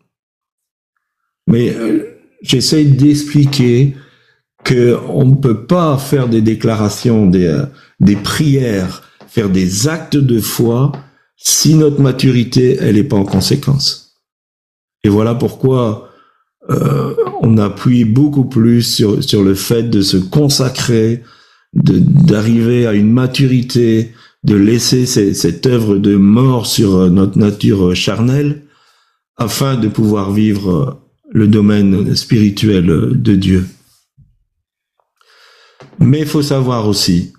Mais 1.49 1.75
euh, 1.75 2.19
j'essaie 2.43 2.85
d'expliquer 2.85 3.97
que 4.63 4.97
on 5.09 5.25
ne 5.25 5.35
peut 5.35 5.67
pas 5.67 5.99
faire 5.99 6.29
des 6.29 6.43
déclarations, 6.43 7.27
des, 7.27 7.47
euh, 7.47 7.67
des 7.99 8.17
prières, 8.17 9.03
faire 9.27 9.49
des 9.49 9.89
actes 9.89 10.17
de 10.17 10.41
foi 10.41 10.93
si 11.37 11.75
notre 11.75 12.01
maturité, 12.01 12.77
elle 12.81 12.97
n'est 12.97 13.05
pas 13.05 13.17
en 13.17 13.25
conséquence. 13.25 14.08
Et 15.09 15.11
voilà 15.11 15.35
pourquoi 15.35 16.11
euh, 16.69 17.15
on 17.41 17.57
appuie 17.57 18.05
beaucoup 18.05 18.45
plus 18.45 18.83
sur, 18.83 19.25
sur 19.25 19.43
le 19.43 19.55
fait 19.55 19.85
de 19.85 20.03
se 20.03 20.19
consacrer, 20.19 21.23
d'arriver 21.73 22.87
à 22.87 22.93
une 22.93 23.11
maturité, 23.11 24.13
de 24.45 24.55
laisser 24.55 25.07
cette 25.07 25.65
œuvre 25.65 25.97
de 25.97 26.15
mort 26.17 26.67
sur 26.67 27.09
notre 27.09 27.39
nature 27.39 27.97
charnelle, 27.97 28.65
afin 29.39 29.77
de 29.77 29.89
pouvoir 29.89 30.31
vivre 30.31 31.01
le 31.31 31.49
domaine 31.49 32.15
spirituel 32.15 32.85
de 32.85 33.35
Dieu. 33.35 33.67
Mais 36.01 36.21
il 36.21 36.27
faut 36.27 36.43
savoir 36.43 36.87
aussi 36.87 37.33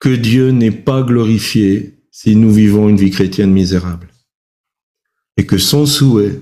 que 0.00 0.08
Dieu 0.08 0.50
n'est 0.50 0.72
pas 0.72 1.04
glorifié 1.04 2.00
si 2.10 2.34
nous 2.34 2.52
vivons 2.52 2.88
une 2.88 2.96
vie 2.96 3.10
chrétienne 3.12 3.52
misérable 3.52 4.11
et 5.36 5.46
que 5.46 5.58
son 5.58 5.86
souhait, 5.86 6.40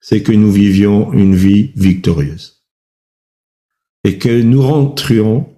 c'est 0.00 0.22
que 0.22 0.32
nous 0.32 0.50
vivions 0.50 1.12
une 1.12 1.34
vie 1.34 1.72
victorieuse. 1.74 2.64
Et 4.04 4.18
que 4.18 4.42
nous 4.42 4.62
rentrions, 4.62 5.52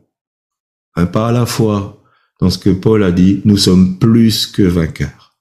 un 0.94 1.06
pas 1.06 1.28
à 1.28 1.32
la 1.32 1.46
fois, 1.46 2.02
dans 2.40 2.50
ce 2.50 2.58
que 2.58 2.70
Paul 2.70 3.02
a 3.02 3.12
dit, 3.12 3.42
nous 3.44 3.56
sommes 3.56 3.98
plus 3.98 4.46
que 4.46 4.62
vainqueurs. 4.62 5.36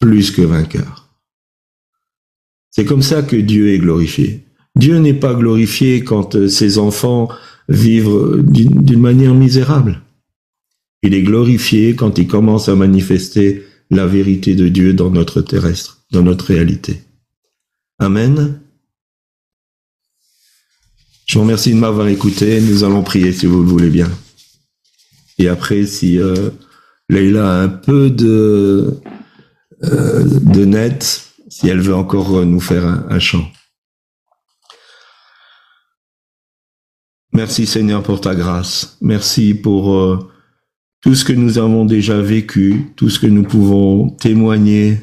Plus 0.00 0.30
que 0.30 0.42
vainqueurs. 0.42 1.08
C'est 2.70 2.84
comme 2.84 3.02
ça 3.02 3.22
que 3.22 3.36
Dieu 3.36 3.70
est 3.70 3.78
glorifié. 3.78 4.44
Dieu 4.74 4.98
n'est 4.98 5.14
pas 5.14 5.34
glorifié 5.34 6.04
quand 6.04 6.48
ses 6.48 6.76
enfants 6.76 7.30
vivent 7.68 8.42
d'une 8.42 9.00
manière 9.00 9.34
misérable. 9.34 10.02
Il 11.02 11.14
est 11.14 11.22
glorifié 11.22 11.94
quand 11.94 12.18
il 12.18 12.26
commence 12.26 12.68
à 12.68 12.74
manifester 12.74 13.64
la 13.90 14.06
vérité 14.06 14.54
de 14.54 14.68
Dieu 14.68 14.92
dans 14.92 15.10
notre 15.10 15.40
terrestre, 15.40 16.04
dans 16.10 16.22
notre 16.22 16.46
réalité. 16.46 17.02
Amen. 17.98 18.60
Je 21.26 21.34
vous 21.34 21.42
remercie 21.42 21.72
de 21.72 21.78
m'avoir 21.78 22.08
écouté. 22.08 22.60
Nous 22.60 22.84
allons 22.84 23.02
prier 23.02 23.32
si 23.32 23.46
vous 23.46 23.62
le 23.62 23.68
voulez 23.68 23.90
bien. 23.90 24.10
Et 25.38 25.48
après, 25.48 25.86
si 25.86 26.18
euh, 26.18 26.50
Leïla 27.08 27.58
a 27.58 27.62
un 27.62 27.68
peu 27.68 28.10
de, 28.10 29.00
euh, 29.82 30.24
de 30.24 30.64
net, 30.64 31.30
si 31.48 31.68
elle 31.68 31.80
veut 31.80 31.94
encore 31.94 32.44
nous 32.44 32.60
faire 32.60 32.84
un, 32.86 33.06
un 33.08 33.18
chant. 33.18 33.46
Merci 37.32 37.66
Seigneur 37.66 38.02
pour 38.02 38.20
ta 38.20 38.34
grâce. 38.34 38.96
Merci 39.02 39.52
pour 39.52 39.94
euh, 39.94 40.30
tout 41.00 41.14
ce 41.14 41.24
que 41.24 41.32
nous 41.32 41.58
avons 41.58 41.84
déjà 41.84 42.20
vécu, 42.20 42.92
tout 42.96 43.10
ce 43.10 43.18
que 43.18 43.26
nous 43.26 43.44
pouvons 43.44 44.10
témoigner 44.10 44.98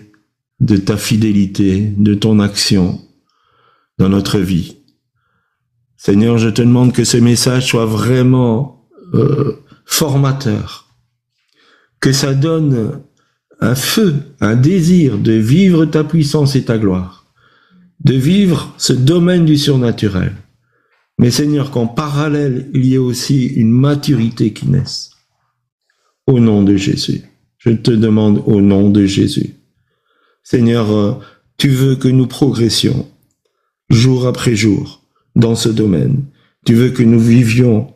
de 0.60 0.78
ta 0.78 0.98
fidélité, 0.98 1.94
de 1.98 2.14
ton 2.14 2.40
action 2.40 3.00
dans 3.98 4.10
notre 4.10 4.40
vie. 4.40 4.78
Seigneur, 5.98 6.38
je 6.38 6.50
te 6.50 6.62
demande 6.62 6.94
que 6.94 7.04
ce 7.04 7.18
message 7.18 7.68
soit 7.68 7.86
vraiment 7.86 8.86
euh, 9.14 9.64
formateur, 9.86 10.88
que 12.00 12.12
ça 12.12 12.34
donne 12.34 13.02
un 13.62 13.76
feu, 13.76 14.16
un 14.42 14.56
désir 14.56 15.18
de 15.18 15.34
vivre 15.34 15.86
ta 15.86 16.04
puissance 16.04 16.56
et 16.56 16.66
ta 16.66 16.78
gloire, 16.78 17.28
de 18.04 18.16
vivre 18.16 18.74
ce 18.78 18.92
domaine 18.92 19.46
du 19.46 19.58
surnaturel. 19.58 20.36
Mais 21.20 21.32
Seigneur, 21.32 21.72
qu'en 21.72 21.88
parallèle, 21.88 22.70
il 22.74 22.86
y 22.86 22.96
ait 22.96 22.98
aussi 22.98 23.46
une 23.46 23.72
maturité 23.72 24.52
qui 24.52 24.68
naisse 24.68 25.13
au 26.28 26.40
nom 26.40 26.64
de 26.64 26.76
Jésus. 26.76 27.22
Je 27.58 27.72
te 27.72 27.92
demande 27.92 28.44
au 28.46 28.62
nom 28.62 28.90
de 28.90 29.06
Jésus. 29.06 29.56
Seigneur, 30.44 30.92
euh, 30.92 31.14
tu 31.58 31.70
veux 31.70 31.96
que 31.96 32.08
nous 32.08 32.28
progressions 32.28 33.08
jour 33.90 34.28
après 34.28 34.56
jour 34.56 35.02
dans 35.36 35.56
ce 35.56 35.70
domaine. 35.70 36.24
Tu 36.66 36.74
veux 36.74 36.90
que 36.90 37.04
nous 37.04 37.20
vivions 37.20 37.94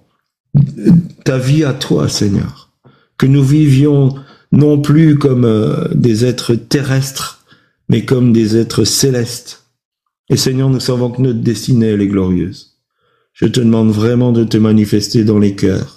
ta 1.23 1.37
vie 1.37 1.63
à 1.63 1.73
toi, 1.73 2.07
Seigneur. 2.07 2.71
Que 3.17 3.25
nous 3.25 3.43
vivions 3.43 4.15
non 4.51 4.79
plus 4.79 5.17
comme 5.17 5.45
euh, 5.45 5.87
des 5.93 6.25
êtres 6.25 6.55
terrestres, 6.55 7.45
mais 7.89 8.05
comme 8.05 8.31
des 8.31 8.57
êtres 8.57 8.85
célestes. 8.85 9.65
Et 10.29 10.37
Seigneur, 10.37 10.69
nous 10.69 10.79
savons 10.79 11.11
que 11.11 11.21
notre 11.21 11.39
destinée, 11.39 11.87
elle 11.87 12.01
est 12.01 12.07
glorieuse. 12.07 12.77
Je 13.33 13.45
te 13.45 13.59
demande 13.59 13.91
vraiment 13.91 14.31
de 14.31 14.43
te 14.43 14.57
manifester 14.57 15.23
dans 15.23 15.39
les 15.39 15.55
cœurs 15.55 15.96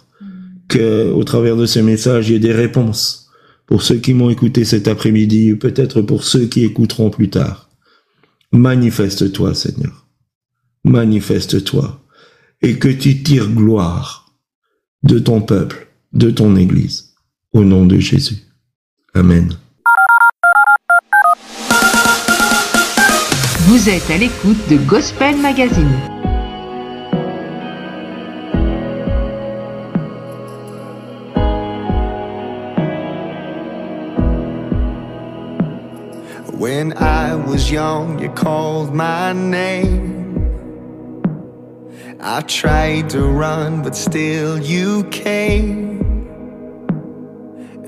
que 0.70 1.10
au 1.10 1.24
travers 1.24 1.56
de 1.56 1.66
ce 1.66 1.80
message, 1.80 2.28
il 2.28 2.32
y 2.32 2.36
ait 2.36 2.38
des 2.38 2.52
réponses 2.52 3.30
pour 3.66 3.82
ceux 3.82 3.96
qui 3.96 4.14
m'ont 4.14 4.30
écouté 4.30 4.64
cet 4.64 4.88
après-midi, 4.88 5.54
peut-être 5.54 6.00
pour 6.00 6.24
ceux 6.24 6.46
qui 6.46 6.64
écouteront 6.64 7.10
plus 7.10 7.28
tard. 7.28 7.68
Manifeste-toi, 8.52 9.54
Seigneur. 9.54 10.06
Manifeste-toi. 10.84 12.00
Et 12.62 12.78
que 12.78 12.88
tu 12.88 13.22
tires 13.22 13.48
gloire 13.48 14.34
de 15.02 15.18
ton 15.18 15.40
peuple, 15.40 15.88
de 16.12 16.30
ton 16.30 16.56
Église. 16.56 17.14
Au 17.52 17.64
nom 17.64 17.86
de 17.86 17.98
Jésus. 17.98 18.38
Amen. 19.14 19.56
Vous 23.66 23.88
êtes 23.88 24.10
à 24.10 24.18
l'écoute 24.18 24.58
de 24.68 24.76
Gospel 24.88 25.36
Magazine. 25.36 25.96
When 36.80 36.96
I 36.96 37.34
was 37.34 37.70
young, 37.70 38.18
you 38.20 38.30
called 38.30 38.94
my 38.94 39.34
name. 39.34 40.40
I 42.18 42.40
tried 42.40 43.10
to 43.10 43.22
run, 43.22 43.82
but 43.82 43.94
still 43.94 44.58
you 44.58 45.04
came. 45.10 46.00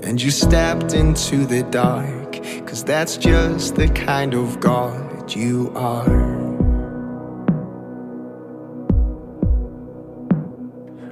And 0.02 0.20
you 0.20 0.30
stepped 0.30 0.92
into 0.92 1.46
the 1.46 1.62
dark, 1.62 2.32
cause 2.66 2.84
that's 2.84 3.16
just 3.16 3.76
the 3.76 3.88
kind 3.88 4.34
of 4.34 4.60
God 4.60 5.34
you 5.34 5.72
are. 5.74 6.26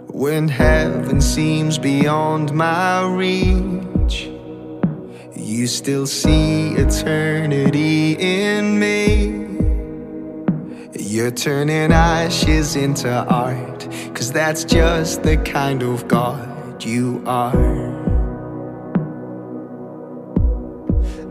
When 0.06 0.48
heaven 0.48 1.22
seems 1.22 1.78
beyond 1.78 2.52
my 2.52 3.06
reach. 3.06 4.28
You 5.50 5.66
still 5.66 6.06
see 6.06 6.74
eternity 6.76 8.12
in 8.12 8.78
me. 8.78 9.48
You're 10.96 11.32
turning 11.32 11.90
ashes 11.92 12.76
into 12.76 13.10
art, 13.10 13.80
cause 14.14 14.30
that's 14.30 14.62
just 14.62 15.24
the 15.24 15.38
kind 15.38 15.82
of 15.82 16.06
God 16.06 16.84
you 16.84 17.20
are. 17.26 17.50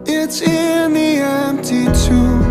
It's 0.06 0.42
in 0.42 0.94
the 0.94 1.20
empty 1.24 1.86
tomb, 2.06 2.44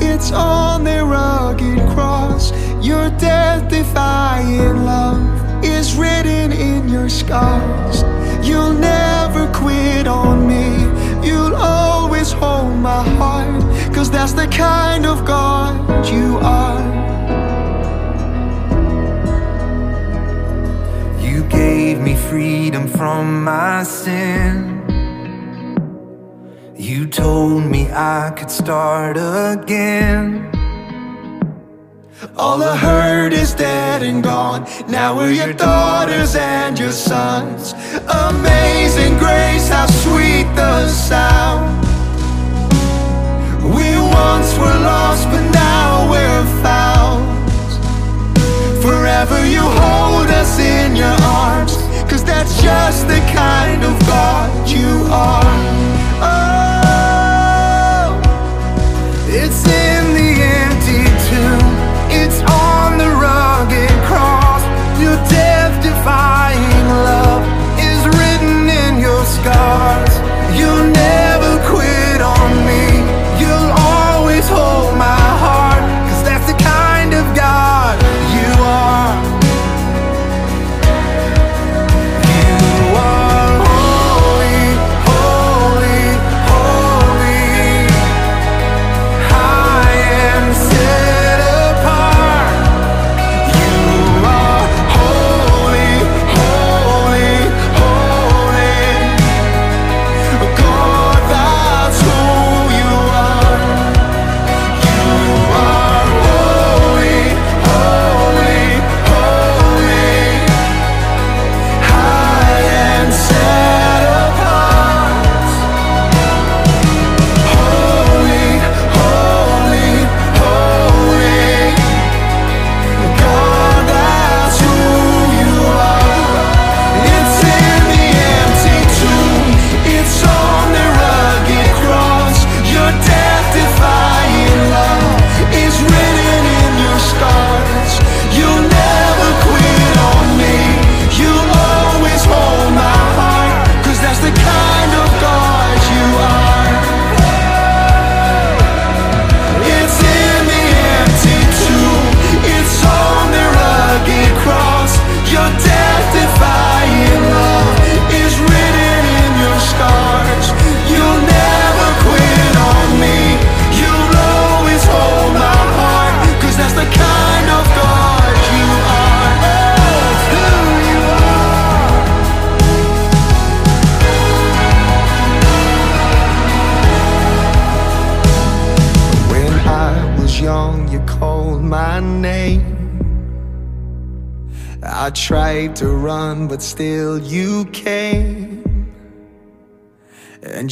it's 0.00 0.30
on 0.30 0.84
the 0.84 1.04
rugged 1.04 1.80
cross. 1.90 2.52
Your 2.80 3.10
death 3.18 3.68
defying 3.68 4.84
love 4.84 5.64
is 5.64 5.96
written 5.96 6.52
in 6.52 6.88
your 6.88 7.08
scars. 7.08 8.04
You'll 8.46 8.74
never 8.74 9.52
quit 9.52 10.06
on 10.06 10.46
me. 10.46 10.95
You'll 11.26 11.56
always 11.56 12.30
hold 12.32 12.76
my 12.76 13.02
heart. 13.18 13.62
Cause 13.94 14.10
that's 14.10 14.32
the 14.32 14.46
kind 14.46 15.06
of 15.06 15.24
God 15.24 16.06
you 16.06 16.38
are. 16.38 16.82
You 21.20 21.42
gave 21.48 22.00
me 22.00 22.14
freedom 22.14 22.86
from 22.86 23.42
my 23.42 23.82
sin. 23.82 24.76
You 26.76 27.06
told 27.06 27.64
me 27.64 27.90
I 27.90 28.32
could 28.36 28.50
start 28.50 29.16
again. 29.16 30.50
All 32.36 32.58
the 32.58 32.76
hurt 32.76 33.32
is 33.32 33.54
dead 33.54 34.02
and 34.02 34.22
gone. 34.22 34.66
Now 34.88 35.16
we're 35.16 35.32
your 35.32 35.52
daughters 35.52 36.34
and 36.36 36.78
your 36.78 36.92
sons. 36.92 37.72
Amazing 38.28 39.18
grace, 39.18 39.68
how 39.68 39.86
sweet 39.86 40.45
the 40.56 40.88
sound. 40.88 41.84
We 43.62 43.88
once 43.98 44.58
were 44.58 44.78
lost, 44.90 45.28
but 45.30 45.44
now 45.52 46.10
we're 46.10 46.46
found. 46.62 47.22
Forever 48.82 49.46
you 49.46 49.60
hold 49.60 50.28
us 50.28 50.58
in 50.58 50.96
your 50.96 51.16
arms. 51.22 51.76
Cause 52.10 52.24
that's 52.24 52.62
just 52.62 53.06
the 53.08 53.20
kind 53.34 53.84
of 53.84 53.98
God 54.06 54.68
you 54.68 55.06
are. 55.10 55.85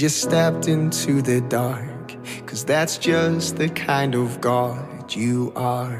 And 0.04 0.10
you 0.10 0.10
stepped 0.10 0.68
into 0.68 1.22
the 1.22 1.40
dark, 1.48 2.12
cause 2.44 2.62
that's 2.62 2.98
just 2.98 3.56
the 3.56 3.70
kind 3.70 4.14
of 4.14 4.38
God 4.42 5.16
you 5.16 5.50
are. 5.56 5.98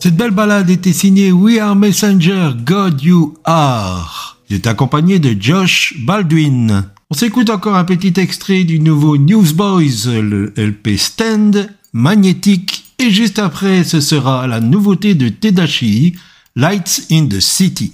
Cette 0.00 0.16
belle 0.16 0.30
balade 0.30 0.70
était 0.70 0.94
signée 0.94 1.32
We 1.32 1.58
Are 1.58 1.76
Messenger, 1.76 2.52
God 2.64 3.02
You 3.02 3.34
Are. 3.44 4.38
Il 4.48 4.56
est 4.56 4.66
accompagné 4.66 5.18
de 5.18 5.36
Josh 5.38 5.94
Baldwin. 6.06 6.86
On 7.10 7.14
s'écoute 7.14 7.50
encore 7.50 7.76
un 7.76 7.84
petit 7.84 8.14
extrait 8.18 8.64
du 8.64 8.80
nouveau 8.80 9.18
Newsboys, 9.18 10.06
le 10.06 10.54
LP 10.56 10.96
Stand, 10.96 11.68
magnétique, 11.92 12.84
et 12.98 13.10
juste 13.10 13.38
après 13.38 13.84
ce 13.84 14.00
sera 14.00 14.46
la 14.46 14.60
nouveauté 14.60 15.14
de 15.14 15.28
Tedashi, 15.28 16.14
Lights 16.56 17.08
in 17.10 17.26
the 17.26 17.40
City. 17.40 17.92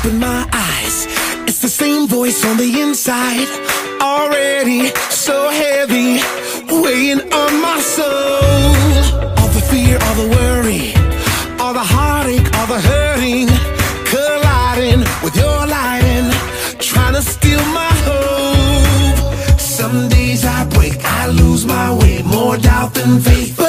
Open 0.00 0.18
my 0.18 0.48
eyes, 0.52 1.06
it's 1.48 1.60
the 1.60 1.68
same 1.68 2.06
voice 2.06 2.44
on 2.44 2.56
the 2.56 2.80
inside. 2.80 3.48
Already 4.00 4.88
so 5.10 5.50
heavy, 5.50 6.20
weighing 6.82 7.20
on 7.32 7.52
my 7.60 7.78
soul. 7.80 8.08
All 9.38 9.48
the 9.48 9.64
fear, 9.70 9.98
all 10.00 10.14
the 10.22 10.28
worry, 10.36 10.94
all 11.60 11.74
the 11.74 11.86
heartache, 11.94 12.48
all 12.56 12.66
the 12.66 12.80
hurting, 12.80 13.48
colliding 14.12 15.00
with 15.22 15.36
your 15.36 15.66
lighting, 15.66 16.30
trying 16.78 17.14
to 17.14 17.22
steal 17.22 17.64
my 17.80 17.92
hope. 18.08 19.60
Some 19.60 20.08
days 20.08 20.44
I 20.44 20.64
break, 20.66 21.04
I 21.04 21.28
lose 21.28 21.66
my 21.66 21.92
way, 21.94 22.22
more 22.22 22.56
doubt 22.56 22.94
than 22.94 23.20
faith. 23.20 23.59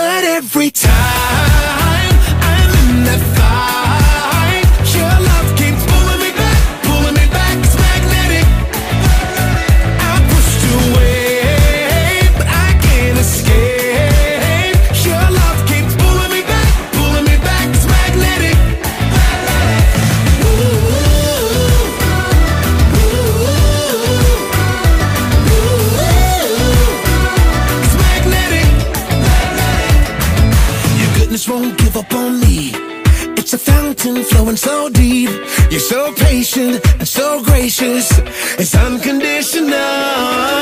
Flowing 34.42 34.58
so 34.58 34.90
deep. 34.90 35.30
You're 35.70 35.80
so 35.80 36.14
patient 36.14 36.82
and 37.00 37.08
so 37.08 37.44
gracious. 37.44 38.10
It's 38.58 38.76
unconditional. 38.76 40.61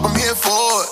Up, 0.00 0.08
I'm 0.08 0.16
here 0.16 0.34
for 0.34 0.64
it. 0.84 0.88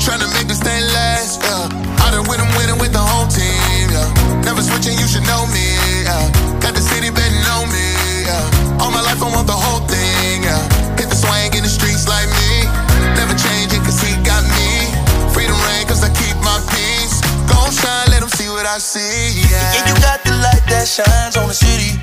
Trying 0.00 0.20
to 0.20 0.28
make 0.36 0.48
this 0.48 0.60
thing 0.60 0.80
last. 0.92 1.40
Yeah. 1.40 2.04
I 2.04 2.12
done 2.12 2.28
win 2.28 2.40
and 2.40 2.52
winning 2.56 2.78
with 2.78 2.92
the 2.92 3.00
whole 3.00 3.26
team. 3.28 3.88
Yeah. 3.88 4.44
Never 4.44 4.60
switching, 4.60 4.96
you 5.00 5.08
should 5.08 5.24
know 5.24 5.48
me. 5.48 5.66
Yeah. 6.04 6.60
Got 6.60 6.76
the 6.76 6.84
city 6.84 7.10
betting 7.10 7.44
on 7.56 7.68
me. 7.72 7.88
Yeah. 8.28 8.80
All 8.84 8.92
my 8.92 9.00
life, 9.00 9.20
I 9.20 9.28
want 9.32 9.48
the 9.48 9.56
whole 9.56 9.82
thing. 9.88 10.44
Yeah. 10.44 10.60
Hit 10.96 11.08
the 11.08 11.16
swing 11.16 11.52
in 11.56 11.64
the 11.64 11.72
streets 11.72 12.08
like 12.08 12.28
me. 12.28 12.68
Never 13.16 13.34
changing, 13.34 13.82
cause 13.84 14.00
he 14.00 14.12
got 14.24 14.44
me. 14.44 14.92
Freedom 15.32 15.56
rain, 15.68 15.88
cause 15.88 16.04
I 16.04 16.10
keep 16.12 16.36
my 16.44 16.60
peace. 16.72 17.20
Gon' 17.48 17.72
shine, 17.72 18.12
let 18.12 18.20
them 18.20 18.32
see 18.32 18.48
what 18.48 18.66
I 18.68 18.78
see. 18.78 19.40
Yeah. 19.48 19.56
Yeah, 19.72 19.88
you 19.88 19.94
got 20.04 20.20
the 20.24 20.34
light 20.44 20.64
that 20.68 20.84
shines 20.86 21.36
on 21.36 21.48
the 21.48 21.56
city. 21.56 21.96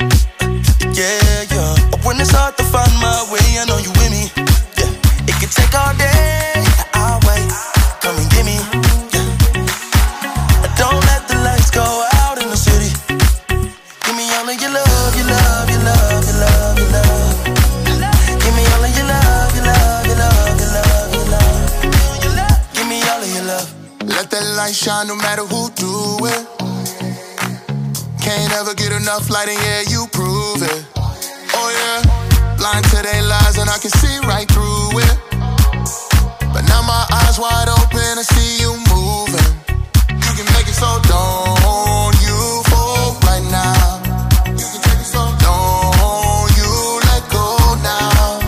Yeah, 0.93 1.53
yeah. 1.53 1.73
When 2.05 2.19
it's 2.21 2.32
hard 2.32 2.57
to 2.57 2.63
find 2.65 2.93
my 3.01 3.26
way, 3.32 3.45
I 3.61 3.65
know 3.65 3.78
you 3.78 3.91
with 4.01 4.11
me 4.11 4.44
lighting, 29.36 29.57
yeah, 29.63 29.82
you 29.89 30.07
prove 30.11 30.61
it. 30.61 30.86
Oh 31.53 31.70
yeah, 31.78 32.55
blind 32.57 32.86
to 32.86 33.01
their 33.01 33.24
lies, 33.24 33.57
and 33.57 33.70
I 33.70 33.78
can 33.78 33.91
see 33.91 34.18
right 34.28 34.47
through 34.47 34.74
eyes 37.36 37.39
wide 37.39 37.69
open, 37.69 38.19
I 38.19 38.23
see 38.23 38.61
you 38.61 38.71
moving. 38.91 39.51
You 40.09 40.31
can 40.36 40.47
make 40.55 40.67
it 40.67 40.75
so 40.75 40.88
don't 41.07 42.15
you 42.23 42.63
fall 42.71 43.15
right 43.27 43.43
now. 43.51 43.99
You 44.47 44.63
can 44.63 44.81
take 44.83 44.99
it 44.99 45.09
so 45.09 45.23
don't 45.43 46.49
you 46.55 46.69
let 47.11 47.23
go 47.31 47.75
now. 47.83 48.39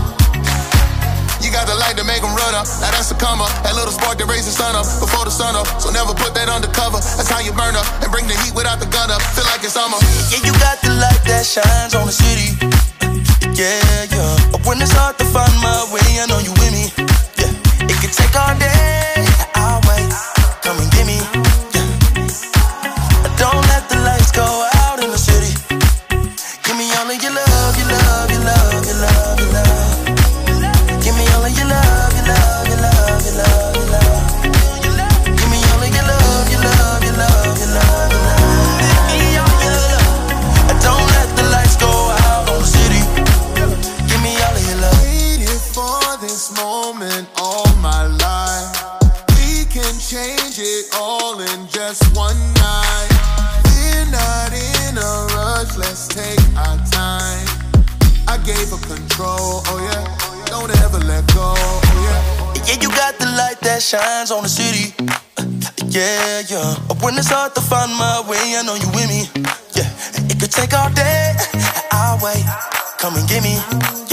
You 1.41 1.51
got 1.51 1.67
the 1.67 1.75
light 1.75 1.97
to 1.97 2.03
make 2.03 2.21
them 2.21 2.35
run 2.35 2.55
up. 2.55 2.67
Now 2.79 2.91
that's 2.91 3.11
a 3.11 3.15
come 3.15 3.41
up. 3.41 3.51
That 3.63 3.75
little 3.75 3.91
spark 3.91 4.17
that 4.19 4.27
raises 4.27 4.55
the 4.55 4.63
sun 4.63 4.75
up 4.75 4.85
before 4.99 5.25
the 5.25 5.31
sun 5.31 5.55
up. 5.55 5.67
So 5.81 5.91
never 5.91 6.13
put 6.13 6.33
that 6.35 6.49
undercover. 6.49 6.99
That's 7.17 7.29
how 7.29 7.39
you 7.39 7.51
burn 7.51 7.75
up 7.75 7.87
and 8.03 8.11
bring 8.11 8.27
the 8.27 8.37
heat 8.43 8.55
without 8.55 8.79
the 8.79 8.87
gun 8.87 9.11
up. 9.11 9.21
Feel 9.35 9.45
like 9.51 9.63
it's 9.63 9.73
summer. 9.73 9.99
Yeah, 10.31 10.47
you 10.47 10.53
got 10.63 10.79
the 10.81 10.95
light 10.95 11.21
that 11.27 11.45
shines 11.45 11.95
on 11.95 12.07
the 12.07 12.15
city. 12.15 12.55
Yeah, 13.51 14.07
yeah. 14.13 14.67
When 14.67 14.79
it's 14.81 14.91
hard 14.93 15.17
to 15.19 15.25
find 15.25 15.51
my 15.59 15.87
way, 15.91 16.05
I 16.21 16.25
know 16.27 16.39
you 16.39 16.53
with 16.61 16.71
me 16.71 17.16
like 18.27 18.35
all 18.35 18.59
day 18.59 18.86
When 67.07 67.17
it's 67.17 67.29
hard 67.31 67.55
to 67.55 67.61
find 67.61 67.89
my 67.93 68.19
way, 68.27 68.35
I 68.57 68.63
know 68.63 68.75
you 68.75 68.87
with 68.89 69.07
me. 69.07 69.31
Yeah, 69.71 69.87
it 70.29 70.37
could 70.41 70.51
take 70.51 70.73
all 70.73 70.91
day. 70.91 71.35
I'll 71.89 72.19
wait. 72.19 72.43
Come 72.99 73.15
and 73.15 73.25
get 73.29 73.41
me. 73.43 74.06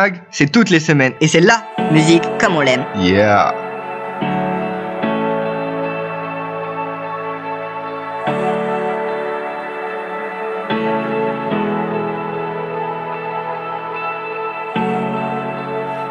Mag, 0.00 0.22
c'est 0.30 0.50
toutes 0.50 0.70
les 0.70 0.80
semaines. 0.80 1.12
Et 1.20 1.28
c'est 1.28 1.40
la 1.40 1.62
musique 1.92 2.22
comme 2.40 2.56
on 2.56 2.62
l'aime. 2.62 2.86
Yeah. 2.96 3.52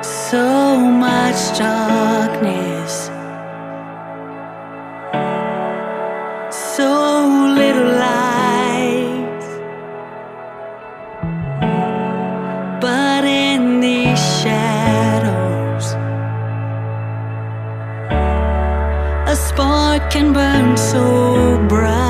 so 0.04 0.78
much 0.78 1.58
darkness, 1.58 2.09
a 19.30 19.36
spark 19.36 20.10
can 20.10 20.34
burn 20.34 20.76
so 20.76 21.64
bright. 21.68 22.09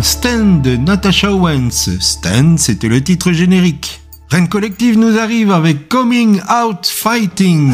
programme 0.00 0.02
Stand 0.02 0.62
de 0.62 0.76
Natasha 0.76 1.32
Owens. 1.32 1.90
Stand, 2.00 2.58
c'était 2.58 2.88
le 2.88 3.02
titre 3.02 3.32
générique. 3.32 4.00
Reine 4.30 4.48
Collective 4.48 4.98
nous 4.98 5.18
arrive 5.18 5.52
avec 5.52 5.88
Coming 5.88 6.40
Out 6.48 6.86
Fighting. 6.86 7.72